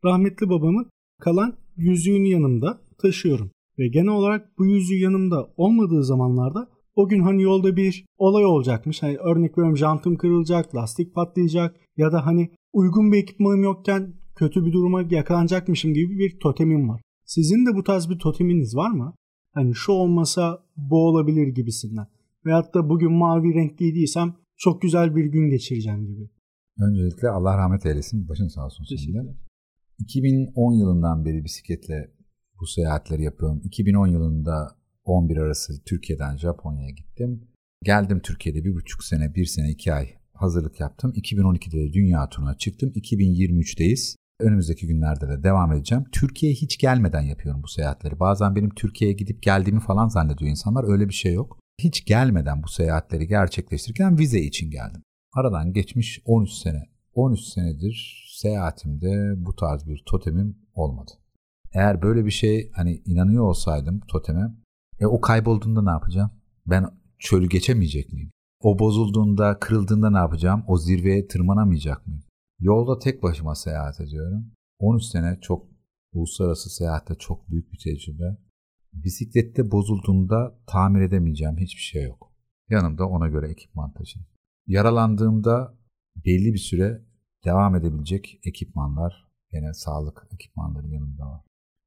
[0.06, 0.90] Rahmetli babamın
[1.22, 3.52] kalan yüzüğünü yanımda taşıyorum.
[3.80, 9.04] Ve genel olarak bu yüzüğü yanımda olmadığı zamanlarda o gün hani yolda bir olay olacakmış.
[9.04, 14.66] Hani örnek veriyorum jantım kırılacak, lastik patlayacak ya da hani uygun bir ekipmanım yokken kötü
[14.66, 17.02] bir duruma yakalanacakmışım gibi bir totemim var.
[17.26, 19.14] Sizin de bu tarz bir toteminiz var mı?
[19.54, 22.08] Hani şu olmasa bu olabilir gibisinden.
[22.46, 26.30] Veyahut da bugün mavi renk giydiysem çok güzel bir gün geçireceğim gibi.
[26.80, 28.30] Öncelikle Allah rahmet eylesin.
[28.30, 28.84] Başın sağ olsun.
[28.84, 29.36] Seninle.
[30.00, 32.12] 2010 yılından beri bisikletle
[32.60, 33.62] bu seyahatleri yapıyorum.
[33.64, 37.48] 2010 yılında 11 arası Türkiye'den Japonya'ya gittim.
[37.84, 41.12] Geldim Türkiye'de bir buçuk sene, bir sene, iki ay hazırlık yaptım.
[41.12, 42.90] 2012'de de dünya turuna çıktım.
[42.90, 44.16] 2023'teyiz.
[44.40, 46.04] Önümüzdeki günlerde de devam edeceğim.
[46.12, 48.20] Türkiye'ye hiç gelmeden yapıyorum bu seyahatleri.
[48.20, 50.92] Bazen benim Türkiye'ye gidip geldiğimi falan zannediyor insanlar.
[50.92, 51.59] Öyle bir şey yok.
[51.84, 55.04] Hiç gelmeden bu seyahatleri gerçekleştirirken vize için geldim.
[55.34, 56.90] Aradan geçmiş 13 sene.
[57.14, 61.12] 13 senedir seyahatimde bu tarz bir totemim olmadı.
[61.74, 64.56] Eğer böyle bir şey hani inanıyor olsaydım toteme
[65.00, 66.32] e o kaybolduğunda ne yapacağım?
[66.66, 66.86] Ben
[67.20, 68.32] çölü geçemeyecek miyim?
[68.62, 70.64] O bozulduğunda, kırıldığında ne yapacağım?
[70.68, 72.24] O zirveye tırmanamayacak mıyım?
[72.60, 74.52] Yolda tek başıma seyahat ediyorum.
[74.80, 75.68] 13 sene çok
[76.14, 78.38] uluslararası seyahatte çok büyük bir tecrübe.
[78.94, 82.34] Bisiklette bozulduğunda tamir edemeyeceğim hiçbir şey yok.
[82.70, 84.28] Yanımda ona göre ekipman taşıdım.
[84.68, 85.78] Yaralandığımda
[86.26, 87.02] belli bir süre
[87.46, 91.42] devam edebilecek ekipmanlar, yine sağlık ekipmanları yanımda var.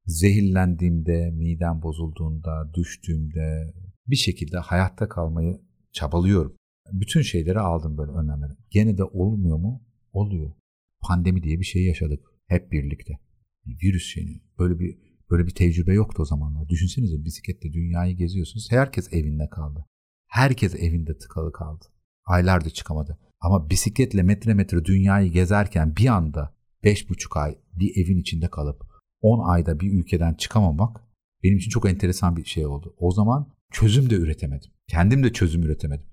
[0.05, 3.73] Zehirlendiğimde, midem bozulduğunda, düştüğümde
[4.07, 5.61] bir şekilde hayatta kalmayı
[5.91, 6.55] çabalıyorum.
[6.91, 8.51] Bütün şeyleri aldım böyle önlemleri.
[8.69, 9.83] Gene de olmuyor mu?
[10.13, 10.53] Oluyor.
[11.01, 13.19] Pandemi diye bir şey yaşadık hep birlikte.
[13.65, 14.41] Bir virüs şeyini.
[14.59, 14.97] Böyle bir
[15.33, 16.69] böyle bir tecrübe yoktu o zamanlar.
[16.69, 18.71] Düşünsenize bisiklette dünyayı geziyorsunuz.
[18.71, 19.85] Herkes evinde kaldı.
[20.27, 21.85] Herkes evinde tıkalı kaldı.
[22.25, 23.17] Aylardır çıkamadı.
[23.41, 28.85] Ama bisikletle metre metre dünyayı gezerken bir anda 5,5 ay bir evin içinde kalıp
[29.21, 31.01] 10 ayda bir ülkeden çıkamamak
[31.43, 32.95] benim için çok enteresan bir şey oldu.
[32.99, 34.71] O zaman çözüm de üretemedim.
[34.87, 36.05] Kendim de çözüm üretemedim.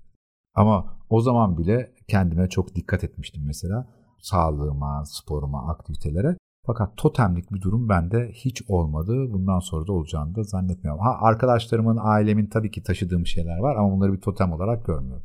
[0.55, 3.87] Ama o zaman bile kendime çok dikkat etmiştim mesela.
[4.19, 6.37] Sağlığıma, sporuma, aktivitelere.
[6.65, 9.33] Fakat totemlik bir durum bende hiç olmadı.
[9.33, 11.01] Bundan sonra da olacağını da zannetmiyorum.
[11.01, 15.23] Ha arkadaşlarımın, ailemin tabii ki taşıdığım şeyler var ama bunları bir totem olarak görmüyorum.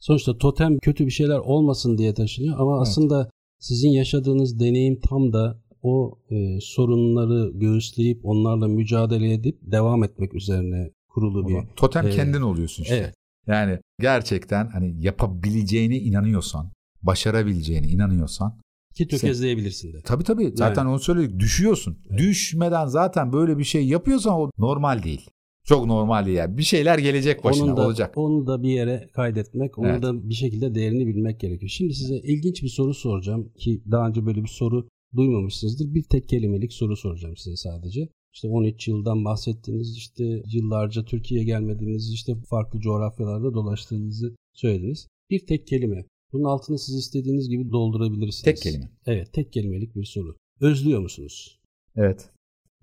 [0.00, 2.82] Sonuçta totem kötü bir şeyler olmasın diye taşınıyor ama evet.
[2.82, 10.34] aslında sizin yaşadığınız deneyim tam da o e, sorunları göğüsleyip onlarla mücadele edip devam etmek
[10.34, 11.66] üzerine kurulu bir.
[11.76, 12.96] Totem e, kendin oluyorsun işte.
[12.96, 13.14] Evet.
[13.46, 16.70] Yani gerçekten hani yapabileceğine inanıyorsan,
[17.02, 18.58] başarabileceğine inanıyorsan
[18.98, 20.02] ki tökezleyebilirsin de.
[20.04, 20.52] Tabii tabii.
[20.54, 20.90] Zaten yani.
[20.90, 21.38] onu söyledik.
[21.38, 21.98] Düşüyorsun.
[22.10, 22.18] Evet.
[22.18, 25.30] Düşmeden zaten böyle bir şey yapıyorsan o normal değil.
[25.64, 26.58] Çok normal değil yani.
[26.58, 28.12] Bir şeyler gelecek başına onun da, olacak.
[28.16, 30.02] Onu da bir yere kaydetmek, onu evet.
[30.02, 31.70] da bir şekilde değerini bilmek gerekiyor.
[31.70, 35.94] Şimdi size ilginç bir soru soracağım ki daha önce böyle bir soru duymamışsınızdır.
[35.94, 38.08] Bir tek kelimelik soru soracağım size sadece.
[38.34, 45.08] İşte 13 yıldan bahsettiniz, işte yıllarca Türkiye'ye gelmediğiniz, işte farklı coğrafyalarda dolaştığınızı söylediniz.
[45.30, 46.04] Bir tek kelime.
[46.32, 48.42] Bunun altını siz istediğiniz gibi doldurabilirsiniz.
[48.42, 48.90] Tek kelime.
[49.06, 50.36] Evet, tek kelimelik bir soru.
[50.60, 51.60] Özlüyor musunuz?
[51.96, 52.30] Evet.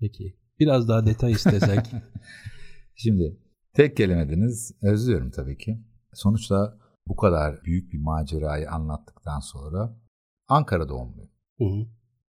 [0.00, 0.36] Peki.
[0.58, 1.80] Biraz daha detay istesek.
[2.94, 3.36] Şimdi
[3.72, 4.72] tek kelime dediniz.
[4.82, 5.78] Özlüyorum tabii ki.
[6.14, 6.78] Sonuçta
[7.08, 10.00] bu kadar büyük bir macerayı anlattıktan sonra
[10.48, 11.30] Ankara doğumluyum.
[11.58, 11.86] Hı.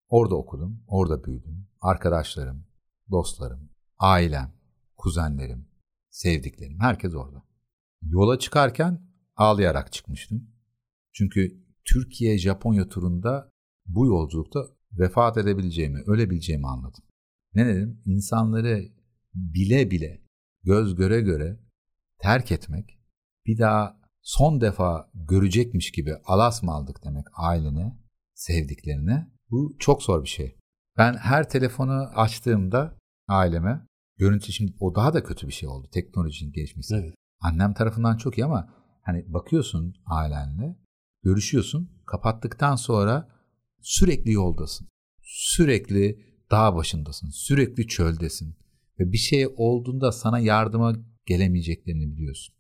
[0.09, 1.67] Orada okudum, orada büyüdüm.
[1.81, 2.67] Arkadaşlarım,
[3.11, 4.53] dostlarım, ailem,
[4.97, 5.67] kuzenlerim,
[6.09, 7.43] sevdiklerim herkes orada.
[8.01, 9.01] Yola çıkarken
[9.35, 10.54] ağlayarak çıkmıştım.
[11.17, 13.49] Çünkü Türkiye-Japonya turunda
[13.85, 14.59] bu yolculukta
[14.91, 17.03] vefat edebileceğimi, ölebileceğimi anladım.
[17.53, 18.01] Ne dedim?
[18.05, 18.83] İnsanları
[19.33, 20.21] bile bile,
[20.63, 21.59] göz göre göre
[22.19, 22.99] terk etmek,
[23.45, 27.99] bir daha son defa görecekmiş gibi alas mı aldık demek ailene,
[28.33, 29.31] sevdiklerine.
[29.51, 30.57] Bu çok zor bir şey.
[30.97, 32.97] Ben her telefonu açtığımda
[33.27, 33.85] aileme,
[34.17, 36.95] görüntü şimdi o daha da kötü bir şey oldu teknolojinin gelişmesi.
[36.95, 37.15] Evet.
[37.39, 40.75] Annem tarafından çok iyi ama hani bakıyorsun ailenle,
[41.25, 43.27] görüşüyorsun, kapattıktan sonra
[43.81, 44.87] sürekli yoldasın.
[45.21, 46.19] Sürekli
[46.51, 48.55] dağ başındasın, sürekli çöldesin
[48.99, 50.93] ve bir şey olduğunda sana yardıma
[51.25, 52.55] gelemeyeceklerini biliyorsun.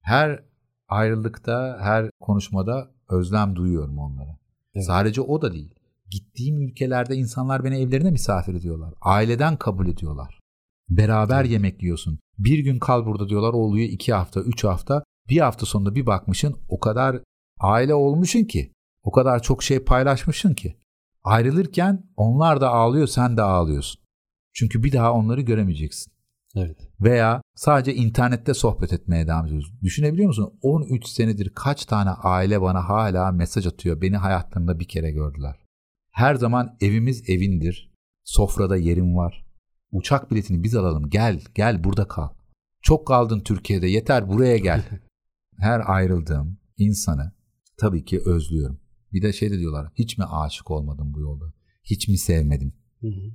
[0.00, 0.44] Her
[0.88, 4.38] ayrılıkta, her konuşmada özlem duyuyorum onlara.
[4.74, 4.86] Evet.
[4.86, 5.74] Sadece o da değil.
[6.10, 8.94] Gittiğim ülkelerde insanlar beni evlerine misafir ediyorlar.
[9.00, 10.40] Aileden kabul ediyorlar.
[10.88, 11.50] Beraber Evet.
[11.50, 12.18] yemek yiyorsun.
[12.38, 15.04] Bir gün kal burada diyorlar oluyor iki hafta, üç hafta.
[15.28, 17.22] Bir hafta sonunda bir bakmışın o kadar
[17.60, 18.72] aile olmuşsun ki.
[19.02, 20.76] O kadar çok şey paylaşmışsın ki.
[21.24, 24.00] Ayrılırken onlar da ağlıyor sen de ağlıyorsun.
[24.52, 26.12] Çünkü bir daha onları göremeyeceksin.
[26.56, 26.76] Evet.
[27.00, 29.72] Veya sadece internette sohbet etmeye devam ediyoruz.
[29.82, 30.58] Düşünebiliyor musun?
[30.62, 34.00] 13 senedir kaç tane aile bana hala mesaj atıyor.
[34.00, 35.66] Beni hayatlarında bir kere gördüler.
[36.10, 37.92] Her zaman evimiz evindir.
[38.24, 39.46] Sofrada yerim var.
[39.92, 41.10] Uçak biletini biz alalım.
[41.10, 42.28] Gel, gel burada kal.
[42.82, 43.86] Çok kaldın Türkiye'de.
[43.86, 44.82] Yeter buraya gel.
[45.58, 47.32] Her ayrıldığım insanı
[47.76, 48.80] tabii ki özlüyorum.
[49.12, 49.92] Bir de şey de diyorlar.
[49.94, 51.52] Hiç mi aşık olmadım bu yolda?
[51.84, 52.72] Hiç mi sevmedim?
[53.00, 53.30] Hı hı.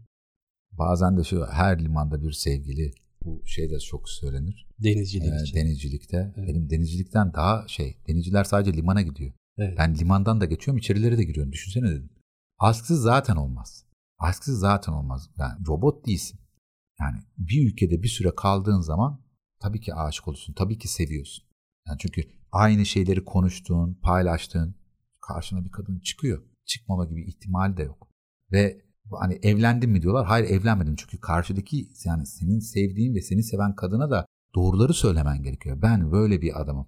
[0.71, 2.91] Bazen de şu her limanda bir sevgili
[3.25, 4.67] bu şey de çok söylenir.
[4.83, 5.55] Denizcilik Ee, için.
[5.57, 6.33] denizcilikte.
[6.37, 6.47] Evet.
[6.49, 7.97] Benim denizcilikten daha şey.
[8.07, 9.31] Denizciler sadece limana gidiyor.
[9.57, 9.77] Evet.
[9.77, 11.51] Ben limandan da geçiyorum içerilere de giriyorum.
[11.51, 12.09] Düşünsene dedim.
[12.59, 13.85] Aşksız zaten olmaz.
[14.19, 15.29] Aşksız zaten olmaz.
[15.37, 16.39] Yani robot değilsin.
[16.99, 19.21] Yani bir ülkede bir süre kaldığın zaman
[19.59, 20.53] tabii ki aşık olursun.
[20.53, 21.45] Tabii ki seviyorsun.
[21.87, 22.21] Yani çünkü
[22.51, 24.75] aynı şeyleri konuştuğun, paylaştığın
[25.21, 26.43] karşına bir kadın çıkıyor.
[26.65, 28.07] Çıkmama gibi ihtimal de yok.
[28.51, 28.81] Ve
[29.19, 30.25] hani evlendin mi diyorlar.
[30.25, 30.95] Hayır evlenmedim.
[30.95, 34.25] Çünkü karşıdaki yani senin sevdiğin ve seni seven kadına da
[34.55, 35.81] doğruları söylemen gerekiyor.
[35.81, 36.87] Ben böyle bir adamım.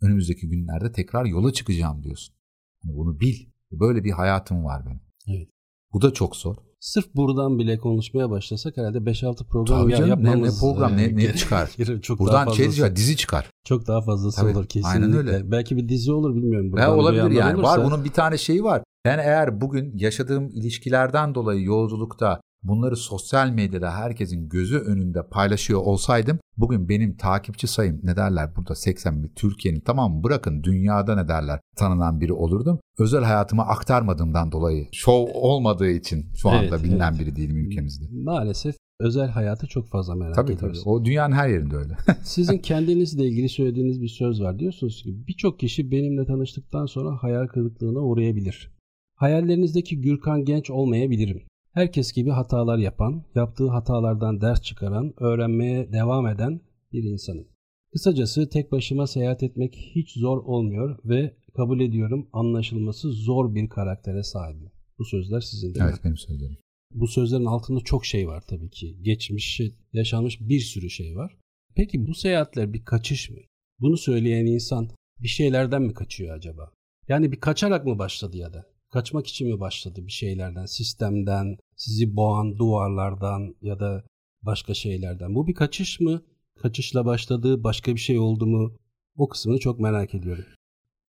[0.00, 2.34] Önümüzdeki günlerde tekrar yola çıkacağım diyorsun.
[2.82, 3.46] Hani bunu bil.
[3.72, 5.00] Böyle bir hayatım var benim.
[5.28, 5.48] Evet.
[5.92, 6.56] Bu da çok zor.
[6.84, 10.54] Sırf buradan bile konuşmaya başlasak herhalde 5-6 program Tabii canım, ne- yapmamız.
[10.54, 11.70] ne program, ne- e, ne çıkar?
[11.76, 12.02] gerekir.
[12.02, 13.50] Çok Buradan daha şey çıkar, dizi çıkar.
[13.64, 15.04] Çok daha fazlası Tabii, olur kesinlikle.
[15.04, 15.50] aynen öyle.
[15.50, 16.72] Belki bir dizi olur bilmiyorum.
[16.72, 17.62] Buradan olabilir yani.
[17.62, 18.82] Var olursa- bunun bir tane şeyi var.
[19.04, 26.38] Ben eğer bugün yaşadığım ilişkilerden dolayı yolculukta bunları sosyal medyada herkesin gözü önünde paylaşıyor olsaydım
[26.56, 31.60] bugün benim takipçi sayım ne derler burada 80 bin Türkiye'nin tamam bırakın dünyada ne derler
[31.76, 32.80] tanınan biri olurdum.
[32.98, 37.20] Özel hayatımı aktarmadığımdan dolayı şov olmadığı için şu anda Evet, bilinen evet.
[37.20, 38.04] biri değilim ülkemizde.
[38.12, 40.56] Maalesef özel hayatı çok fazla merak Tabii tabii.
[40.56, 40.82] ediyoruz.
[40.86, 41.96] O dünyanın her yerinde öyle.
[42.22, 44.58] Sizin kendinizle ilgili söylediğiniz bir söz var.
[44.58, 48.74] Diyorsunuz ki birçok kişi benimle tanıştıktan sonra hayal kırıklığına uğrayabilir.
[49.14, 51.42] Hayallerinizdeki Gürkan Genç olmayabilirim.
[51.74, 56.60] Herkes gibi hatalar yapan, yaptığı hatalardan ders çıkaran, öğrenmeye devam eden
[56.92, 57.48] bir insanım.
[57.92, 64.22] Kısacası tek başıma seyahat etmek hiç zor olmuyor ve kabul ediyorum anlaşılması zor bir karaktere
[64.22, 64.70] sahibim.
[64.98, 65.90] Bu sözler sizin değil mi?
[65.90, 66.58] evet benim söylediğim.
[66.90, 68.96] Bu sözlerin altında çok şey var tabii ki.
[69.02, 69.60] Geçmiş,
[69.92, 71.36] yaşanmış bir sürü şey var.
[71.76, 73.38] Peki bu seyahatler bir kaçış mı?
[73.80, 74.90] Bunu söyleyen insan
[75.22, 76.72] bir şeylerden mi kaçıyor acaba?
[77.08, 78.73] Yani bir kaçarak mı başladı ya da?
[78.94, 84.04] Kaçmak için mi başladı bir şeylerden, sistemden, sizi boğan duvarlardan ya da
[84.42, 85.34] başka şeylerden?
[85.34, 86.22] Bu bir kaçış mı?
[86.62, 88.76] Kaçışla başladı, başka bir şey oldu mu?
[89.16, 90.44] O kısmını çok merak ediyorum.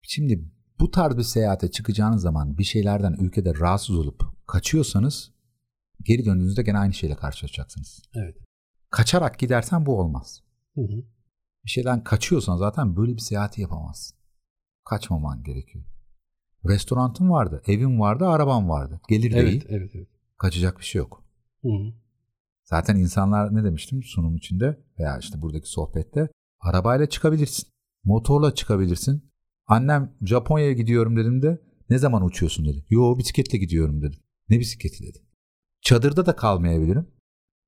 [0.03, 0.45] Şimdi
[0.81, 5.33] bu tarz bir seyahate çıkacağınız zaman bir şeylerden ülkede rahatsız olup kaçıyorsanız
[6.03, 8.03] geri döndüğünüzde gene aynı şeyle karşılaşacaksınız.
[8.15, 8.37] Evet.
[8.91, 10.43] Kaçarak gidersen bu olmaz.
[10.75, 11.05] Hı hı.
[11.65, 14.19] Bir şeyden kaçıyorsan zaten böyle bir seyahati yapamazsın.
[14.85, 15.85] Kaçmaman gerekiyor.
[16.67, 19.01] Restoranın vardı, evin vardı, araban vardı.
[19.09, 20.09] Gelir Evet, değil, evet, evet.
[20.39, 21.25] kaçacak bir şey yok.
[21.63, 21.69] Hı.
[22.65, 26.29] Zaten insanlar ne demiştim sunum içinde veya işte buradaki sohbette
[26.61, 27.69] arabayla çıkabilirsin.
[28.05, 29.31] Motorla çıkabilirsin.
[29.67, 32.85] Annem Japonya'ya gidiyorum dedim de ne zaman uçuyorsun dedi.
[32.91, 34.19] Yo bisikletle gidiyorum dedim.
[34.49, 35.19] Ne bisikleti dedi.
[35.81, 37.07] Çadırda da kalmayabilirim.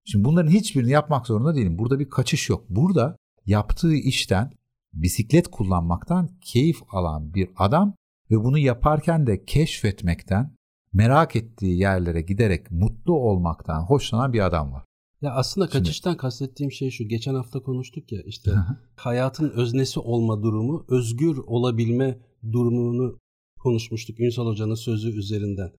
[0.04, 1.78] Şimdi bunların hiçbirini yapmak zorunda değilim.
[1.78, 2.64] Burada bir kaçış yok.
[2.68, 3.16] Burada
[3.46, 4.50] yaptığı işten
[4.92, 7.94] bisiklet kullanmaktan keyif alan bir adam
[8.30, 10.56] Ve bunu yaparken de keşfetmekten,
[10.92, 14.84] merak ettiği yerlere giderek mutlu olmaktan hoşlanan bir adam var.
[15.22, 17.08] Ya aslında Şimdi- kaçıştan kastettiğim şey şu.
[17.08, 18.50] Geçen hafta konuştuk ya işte
[18.96, 22.18] hayatın öznesi olma durumu, özgür olabilme
[22.52, 23.18] durumunu
[23.58, 25.70] konuşmuştuk Ünsal Hoca'nın sözü üzerinden.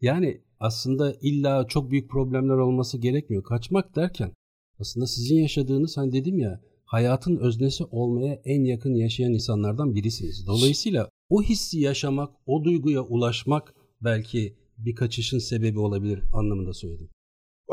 [0.00, 3.42] Yani aslında illa çok büyük problemler olması gerekmiyor.
[3.42, 4.32] Kaçmak derken
[4.80, 10.46] aslında sizin yaşadığınız hani dedim ya hayatın öznesi olmaya en yakın yaşayan insanlardan birisiniz.
[10.46, 17.08] Dolayısıyla o hissi yaşamak, o duyguya ulaşmak belki bir kaçışın sebebi olabilir anlamında söyledim.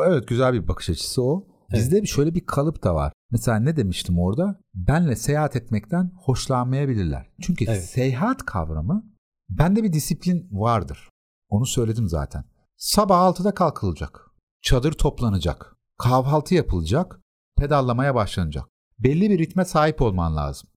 [0.07, 1.47] Evet güzel bir bakış açısı o.
[1.73, 3.13] Bizde bir şöyle bir kalıp da var.
[3.31, 4.59] Mesela ne demiştim orada?
[4.73, 7.29] Benle seyahat etmekten hoşlanmayabilirler.
[7.41, 7.83] Çünkü Evet.
[7.83, 9.03] seyahat kavramı
[9.49, 11.09] bende bir disiplin vardır.
[11.49, 12.43] Onu söyledim zaten.
[12.77, 14.31] Sabah 6'da kalkılacak.
[14.61, 15.75] Çadır toplanacak.
[15.97, 17.21] Kahvaltı yapılacak.
[17.57, 18.65] Pedallamaya başlanacak.
[18.99, 20.69] Belli bir ritme sahip olman lazım.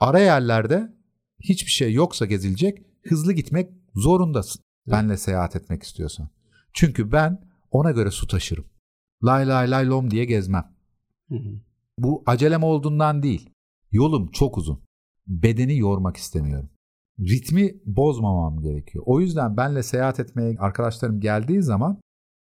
[0.00, 0.94] Ara yerlerde
[1.40, 4.62] hiçbir şey yoksa gezilecek hızlı gitmek zorundasın.
[4.86, 6.28] Benle seyahat etmek istiyorsan.
[6.72, 8.64] Çünkü ben ona göre su taşırım.
[9.24, 10.74] Lay lay lay lom diye gezmem.
[11.28, 11.60] Hı hı.
[11.98, 13.50] Bu acelem olduğundan değil.
[13.92, 14.82] Yolum çok uzun.
[15.26, 16.70] Bedeni yormak istemiyorum.
[17.20, 19.04] Ritmi bozmamam gerekiyor.
[19.06, 22.00] O yüzden benle seyahat etmeye arkadaşlarım geldiği zaman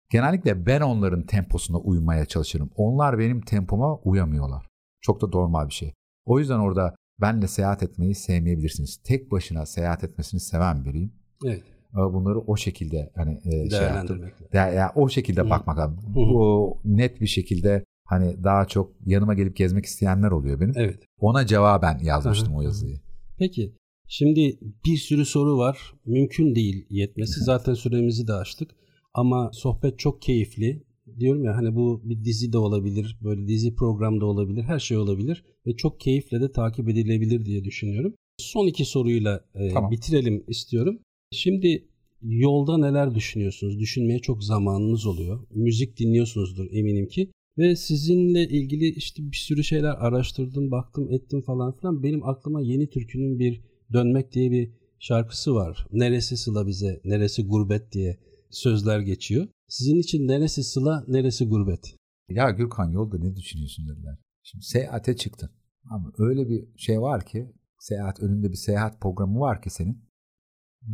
[0.09, 2.69] genellikle ben onların temposuna uymaya çalışırım.
[2.75, 4.67] Onlar benim tempoma uyamıyorlar.
[5.01, 5.93] Çok da normal bir şey.
[6.25, 8.97] O yüzden orada benle seyahat etmeyi sevmeyebilirsiniz.
[9.03, 11.13] Tek başına seyahat etmesini seven biriyim.
[11.45, 11.63] Evet.
[11.93, 13.79] Ama Bunları o şekilde hani e, şey yaptım.
[13.79, 14.45] Değerlendirmekle.
[14.53, 15.49] Ya, ya o şekilde Hı.
[15.49, 15.99] bakmak lazım.
[16.07, 20.73] Bu net bir şekilde hani daha çok yanıma gelip gezmek isteyenler oluyor benim.
[20.75, 20.99] Evet.
[21.19, 22.57] Ona cevaben yazmıştım hı.
[22.57, 22.99] o yazıyı.
[23.37, 23.75] Peki.
[24.07, 25.93] Şimdi bir sürü soru var.
[26.05, 27.43] Mümkün değil yetmesi.
[27.43, 28.71] Zaten süremizi de açtık.
[29.13, 30.83] Ama sohbet çok keyifli.
[31.19, 33.17] Diyorum ya hani bu bir dizi de olabilir.
[33.23, 34.63] Böyle dizi programda olabilir.
[34.63, 35.43] Her şey olabilir.
[35.67, 38.13] Ve çok keyifle de takip edilebilir diye düşünüyorum.
[38.37, 39.91] Son iki soruyla e, Tamam.
[39.91, 40.99] bitirelim istiyorum.
[41.31, 41.87] Şimdi
[42.21, 43.79] yolda neler düşünüyorsunuz?
[43.79, 45.39] Düşünmeye çok zamanınız oluyor.
[45.55, 47.31] Müzik dinliyorsunuzdur eminim ki.
[47.57, 52.03] Ve sizinle ilgili işte bir sürü şeyler araştırdım, baktım, ettim falan filan.
[52.03, 53.61] Benim aklıma Yeni Türkü'nün bir
[53.93, 55.87] Dönmek diye bir şarkısı var.
[55.91, 58.17] Neresi sıla bize, neresi gurbet diye
[58.49, 59.47] sözler geçiyor.
[59.69, 61.95] Sizin için neresi sıla, neresi gurbet?
[62.29, 64.17] Ya Gürkan yolda ne düşünüyorsun dediler.
[64.43, 65.49] Şimdi seyahate çıktın.
[65.89, 70.09] Ama öyle bir şey var ki seyahat önünde bir seyahat programı var ki senin.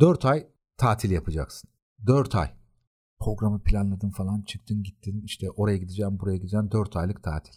[0.00, 0.46] 4 ay
[0.76, 1.70] tatil yapacaksın.
[2.06, 2.50] 4 ay.
[3.20, 7.54] Programı planladın falan çıktın gittin işte oraya gideceğim buraya gideceğim 4 aylık tatil.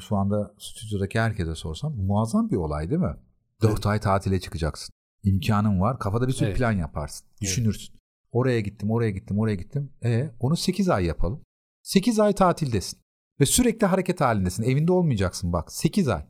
[0.00, 3.16] Şu anda stüdyodaki herkese sorsam muazzam bir olay değil mi?
[3.62, 3.86] 4 Evet.
[3.86, 4.92] ay tatile çıkacaksın.
[5.22, 6.58] İmkanın var kafada bir sürü Evet.
[6.58, 7.26] plan yaparsın.
[7.40, 7.99] Düşünürsün.
[8.32, 9.92] Oraya gittim oraya gittim oraya gittim.
[10.04, 11.42] E onu 8 ay yapalım.
[11.82, 12.98] 8 ay tatildesin.
[13.40, 14.62] Ve sürekli hareket halindesin.
[14.62, 15.72] Evinde olmayacaksın bak.
[15.72, 16.26] 8 ay.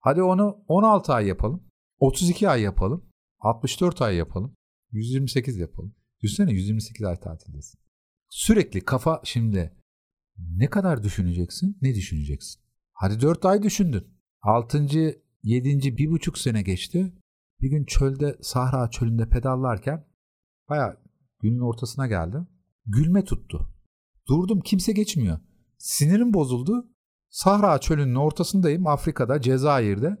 [0.00, 1.64] Hadi onu 16 ay yapalım.
[1.98, 3.04] 32 ay yapalım.
[3.40, 4.54] 64 ay yapalım.
[4.92, 5.94] 128 yapalım.
[6.22, 7.80] Düşünsene 128 ay tatildesin.
[8.30, 9.76] Sürekli kafa şimdi
[10.38, 11.78] ne kadar düşüneceksin?
[11.82, 12.62] Ne düşüneceksin?
[12.92, 14.06] Hadi 4 ay düşündün.
[14.42, 14.86] 6.
[15.42, 15.96] 7.
[15.96, 17.12] bir buçuk sene geçti.
[17.60, 20.06] Bir gün çölde Sahra çölünde pedallarken
[20.68, 21.01] baya
[21.42, 22.36] günün ortasına geldi.
[22.86, 23.68] Gülme tuttu.
[24.28, 25.38] Durdum kimse geçmiyor.
[25.78, 26.88] Sinirim bozuldu.
[27.30, 30.18] Sahra çölünün ortasındayım Afrika'da Cezayir'de.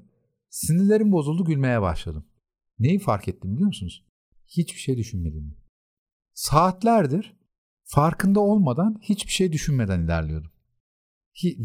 [0.50, 2.24] Sinirlerim bozuldu gülmeye başladım.
[2.78, 4.06] Neyi fark ettim biliyor musunuz?
[4.46, 5.56] Hiçbir şey düşünmedim.
[6.34, 7.36] Saatlerdir
[7.84, 10.50] farkında olmadan hiçbir şey düşünmeden ilerliyordum.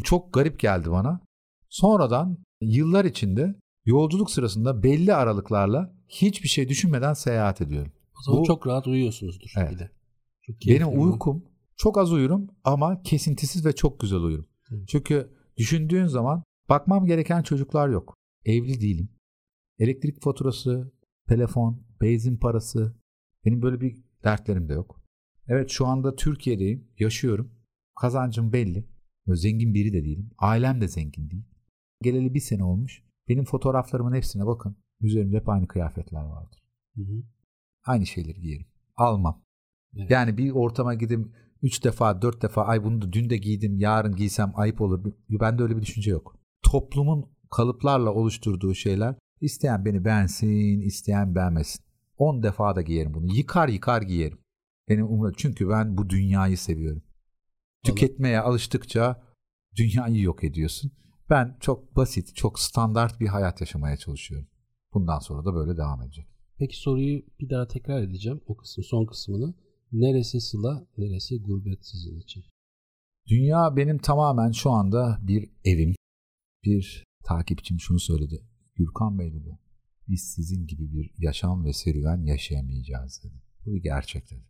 [0.03, 1.21] Çok garip geldi bana.
[1.69, 3.55] Sonradan yıllar içinde
[3.85, 7.91] yolculuk sırasında belli aralıklarla hiçbir şey düşünmeden seyahat ediyorum.
[8.27, 9.71] Zaman Bu- çok rahat uyuyorsunuzdur Evet.
[9.71, 9.91] bir de.
[10.41, 11.01] Çok Benim bu.
[11.01, 11.43] uykum
[11.75, 14.45] çok az uyurum ama kesintisiz ve çok güzel uyurum.
[14.63, 14.85] Hı.
[14.87, 18.15] Çünkü düşündüğün zaman bakmam gereken çocuklar yok.
[18.45, 19.09] Evli değilim.
[19.79, 20.91] Elektrik faturası,
[21.27, 22.95] telefon, benzin parası.
[23.45, 25.01] Benim böyle bir dertlerim de yok.
[25.47, 27.51] Evet şu anda Türkiye'deyim, yaşıyorum.
[28.01, 28.85] Kazancım belli.
[29.27, 30.29] Böyle zengin biri de değilim.
[30.37, 31.43] Ailem de zengin değil.
[32.01, 33.03] Geleli bir sene olmuş.
[33.29, 34.77] Benim fotoğraflarımın hepsine bakın.
[35.01, 36.59] Üzerimde hep aynı kıyafetler vardır.
[36.95, 37.23] Hı hı.
[37.87, 38.65] Aynı şeyleri giyerim.
[38.95, 39.43] Almam.
[39.97, 40.11] Evet.
[40.11, 41.27] Yani bir ortama gidip
[41.61, 45.13] 3 defa 4 defa ay bunu da dün de giydim yarın giysem ayıp olur.
[45.29, 46.35] Bende öyle bir düşünce yok.
[46.63, 51.83] Toplumun kalıplarla oluşturduğu şeyler isteyen beni beğensin isteyen beğenmesin.
[52.17, 53.35] 10 defa da giyerim bunu.
[53.35, 54.39] Yıkar yıkar giyerim.
[54.89, 57.03] Benim umurumda çünkü ben bu dünyayı seviyorum.
[57.83, 59.23] Tüketmeye alıştıkça
[59.75, 60.91] dünyayı yok ediyorsun.
[61.29, 64.47] Ben çok basit, çok standart bir hayat yaşamaya çalışıyorum.
[64.93, 66.36] Bundan sonra da böyle devam edecek.
[66.59, 68.41] Peki soruyu bir daha tekrar edeceğim.
[68.47, 69.53] O kısım, son kısmını.
[69.91, 72.43] Neresi sıla, neresi gurbet sizin için?
[73.27, 75.95] Dünya benim tamamen şu anda bir evim.
[76.63, 78.43] Bir takipçim şunu söyledi.
[78.75, 79.59] Gürkan Bey dedi.
[80.07, 83.41] Biz sizin gibi bir yaşam ve serüven yaşayamayacağız dedi.
[83.65, 84.45] Bu bir gerçek dedi.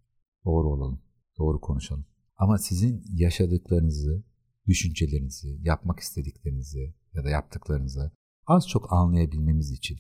[0.46, 1.02] Doğru olalım,
[1.38, 2.06] doğru konuşalım.
[2.38, 4.24] Ama sizin yaşadıklarınızı,
[4.68, 8.12] düşüncelerinizi, yapmak istediklerinizi ya da yaptıklarınızı
[8.48, 10.00] az çok anlayabilmemiz için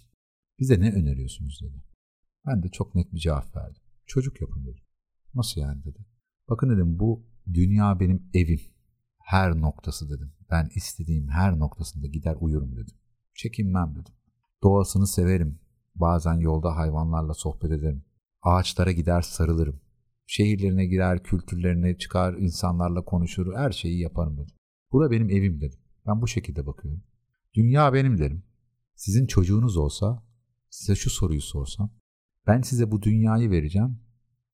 [0.59, 1.83] bize ne öneriyorsunuz dedi.
[2.47, 3.81] Ben de çok net bir cevap verdim.
[4.05, 4.83] Çocuk yapın dedim.
[5.35, 6.05] Nasıl yani dedi.
[6.49, 8.61] Bakın dedim bu dünya benim evim.
[9.17, 10.33] Her noktası dedim.
[10.51, 12.95] Ben istediğim her noktasında gider uyurum dedim.
[13.35, 14.13] Çekinmem dedim.
[14.63, 15.59] Doğasını severim.
[15.95, 18.03] Bazen yolda hayvanlarla sohbet ederim.
[18.41, 19.81] Ağaçlara gider sarılırım.
[20.25, 24.55] Şehirlerine girer, kültürlerine çıkar, insanlarla konuşur, her şeyi yaparım dedim.
[24.91, 25.79] Bura benim evim dedim.
[26.07, 27.03] Ben bu şekilde bakıyorum.
[27.53, 28.43] Dünya benim derim.
[28.95, 30.23] Sizin çocuğunuz olsa
[30.69, 31.96] size şu soruyu sorsam.
[32.47, 33.99] Ben size bu dünyayı vereceğim.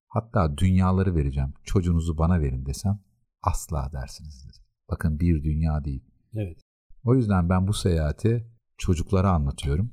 [0.08, 1.54] Hatta dünyaları vereceğim.
[1.64, 3.00] Çocuğunuzu bana verin desem
[3.44, 4.58] asla dersiniz dedi.
[4.90, 6.04] Bakın bir dünya değil.
[6.36, 6.62] Evet.
[7.04, 9.92] O yüzden ben bu seyahati çocuklara anlatıyorum.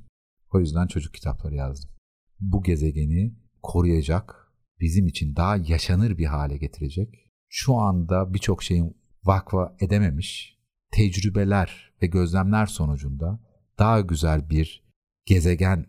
[0.53, 1.91] O yüzden çocuk kitapları yazdım.
[2.39, 7.29] Bu gezegeni koruyacak, bizim için daha yaşanır bir hale getirecek.
[7.49, 10.57] Şu anda birçok şeyin vakfa edememiş
[10.91, 13.39] tecrübeler ve gözlemler sonucunda
[13.79, 14.91] daha güzel bir
[15.25, 15.85] gezegen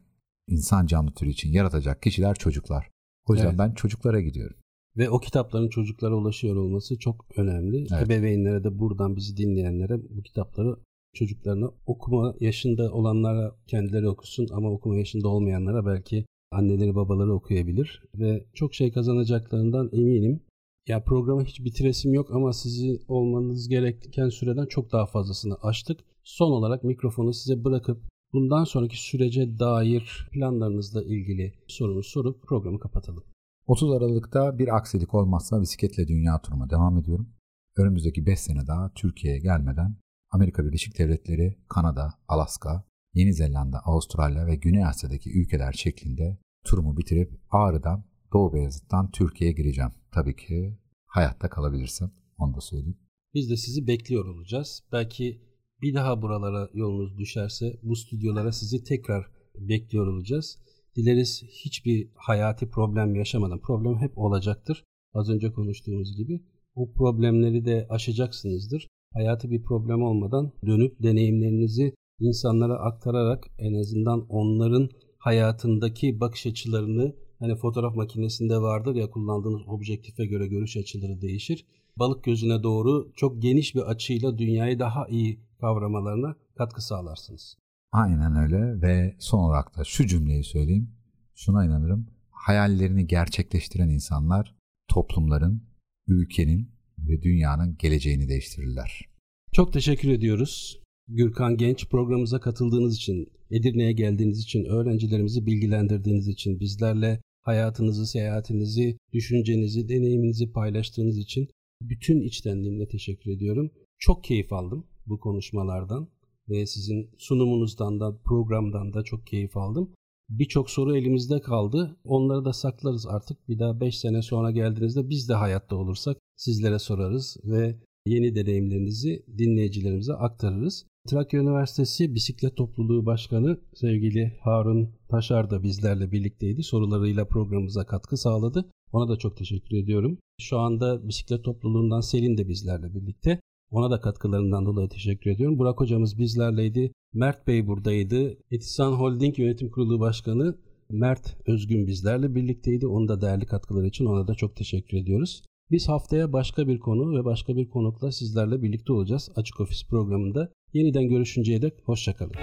[0.49, 2.91] insan canlı türü için yaratacak kişiler çocuklar.
[3.29, 3.59] O yüzden Evet.
[3.59, 4.57] ben çocuklara gidiyorum.
[4.97, 7.87] Ve o kitapların çocuklara ulaşıyor olması çok önemli.
[7.95, 8.07] Evet.
[8.07, 10.77] Ebeveynlere de buradan bizi dinleyenlere bu kitapları
[11.15, 18.45] çocuklarına okuma yaşında olanlara kendileri okusun ama okuma yaşında olmayanlara belki anneleri babaları okuyabilir ve
[18.55, 20.41] çok şey kazanacaklarından eminim.
[20.89, 26.01] Ya programı hiç bitiresim yok ama sizi olmanız gereken süreden çok daha fazlasını aştık.
[26.25, 33.25] Son olarak mikrofonu size bırakıp bundan sonraki sürece dair planlarınızla ilgili sorumu sorup programı kapatalım.
[33.67, 37.29] 30 Aralık'ta bir aksilik olmazsa bisikletle dünya turuma devam ediyorum.
[37.77, 39.97] Önümüzdeki 5 sene daha Türkiye'ye gelmeden
[40.31, 47.41] Amerika Birleşik Devletleri, Kanada, Alaska, Yeni Zelanda, Avustralya ve Güney Asya'daki ülkeler şeklinde turumu bitirip
[47.51, 49.91] Ağrı'dan Doğu Beyazıt'tan Türkiye'ye gireceğim.
[50.15, 52.99] Tabii ki hayatta kalabilirsem onu da söyleyeyim.
[53.35, 54.83] Biz de sizi bekliyor olacağız.
[54.93, 55.52] Belki
[55.83, 59.27] bir daha buralara yolunuz düşerse bu stüdyolara sizi tekrar
[59.59, 60.59] bekliyor olacağız.
[60.97, 63.59] Dileriz hiçbir hayati problem yaşamadan.
[63.59, 64.85] Problem hep olacaktır.
[65.15, 66.41] Az önce konuştuğumuz gibi.
[66.75, 68.89] O problemleri de aşacaksınızdır.
[69.15, 77.57] Hayati bir problem olmadan dönüp deneyimlerinizi insanlara aktararak en azından onların hayatındaki bakış açılarını hani
[77.57, 81.67] fotoğraf makinesinde vardır ya kullandığınız objektife göre görüş açıları değişir.
[81.97, 87.57] Balık gözüne doğru çok geniş bir açıyla dünyayı daha iyi kavramalarına katkı sağlarsınız.
[87.93, 90.91] Aynen öyle ve son olarak da şu cümleyi söyleyeyim.
[91.35, 92.07] Şuna inanırım.
[92.31, 94.55] Hayallerini gerçekleştiren insanlar
[94.89, 95.63] toplumların,
[96.07, 99.09] ülkenin ve dünyanın geleceğini değiştirirler.
[99.53, 100.81] Çok teşekkür ediyoruz.
[101.09, 109.89] Gürkan Genç programımıza katıldığınız için, Edirne'ye geldiğiniz için, öğrencilerimizi bilgilendirdiğiniz için, bizlerle hayatınızı, seyahatinizi, düşüncenizi,
[109.89, 111.49] deneyiminizi paylaştığınız için
[111.89, 113.71] bütün içtenliğimle teşekkür ediyorum.
[113.99, 116.09] Çok keyif aldım bu konuşmalardan
[116.49, 119.95] ve sizin sunumunuzdan da programdan da çok keyif aldım.
[120.29, 121.97] Birçok soru elimizde kaldı.
[122.05, 123.49] Onları da saklarız artık.
[123.49, 127.77] Bir daha 5 sene sonra geldiğinizde biz de hayatta olursak sizlere sorarız ve
[128.07, 130.87] yeni deneyimlerinizi dinleyicilerimize aktarırız.
[131.09, 136.63] Trakya Üniversitesi Bisiklet Topluluğu Başkanı sevgili Harun Taşar da bizlerle birlikteydi.
[136.63, 138.71] Sorularıyla programımıza katkı sağladı.
[138.93, 140.19] Ona da çok teşekkür ediyorum.
[140.41, 143.41] Şu anda bisiklet topluluğundan Selin de bizlerle birlikte.
[143.71, 145.59] Ona da katkılarından dolayı teşekkür ediyorum.
[145.59, 146.93] Burak hocamız bizlerleydi.
[147.15, 148.39] Mert Bey buradaydı.
[148.51, 150.59] Etisan Holding Yönetim Kurulu Başkanı
[150.91, 152.87] Mert Özgün bizlerle birlikteydi.
[152.87, 155.43] Onun da değerli katkıları için ona da çok teşekkür ediyoruz.
[155.71, 159.31] Biz haftaya başka bir konu ve başka bir konukla sizlerle birlikte olacağız.
[159.37, 160.53] Açık Ofis programında.
[160.73, 162.35] Yeniden görüşünceye dek hoşçakalın.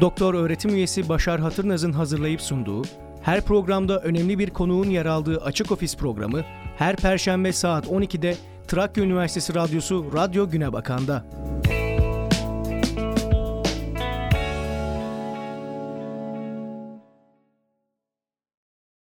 [0.00, 2.82] Doktor öğretim üyesi Başar Hatırnaz'ın hazırlayıp sunduğu,
[3.22, 6.42] her programda önemli bir konuğun yer aldığı Açık Ofis programı
[6.78, 8.34] her perşembe saat 12'de
[8.68, 11.24] Trakya Üniversitesi Radyosu Radyo Güne Bakan'da.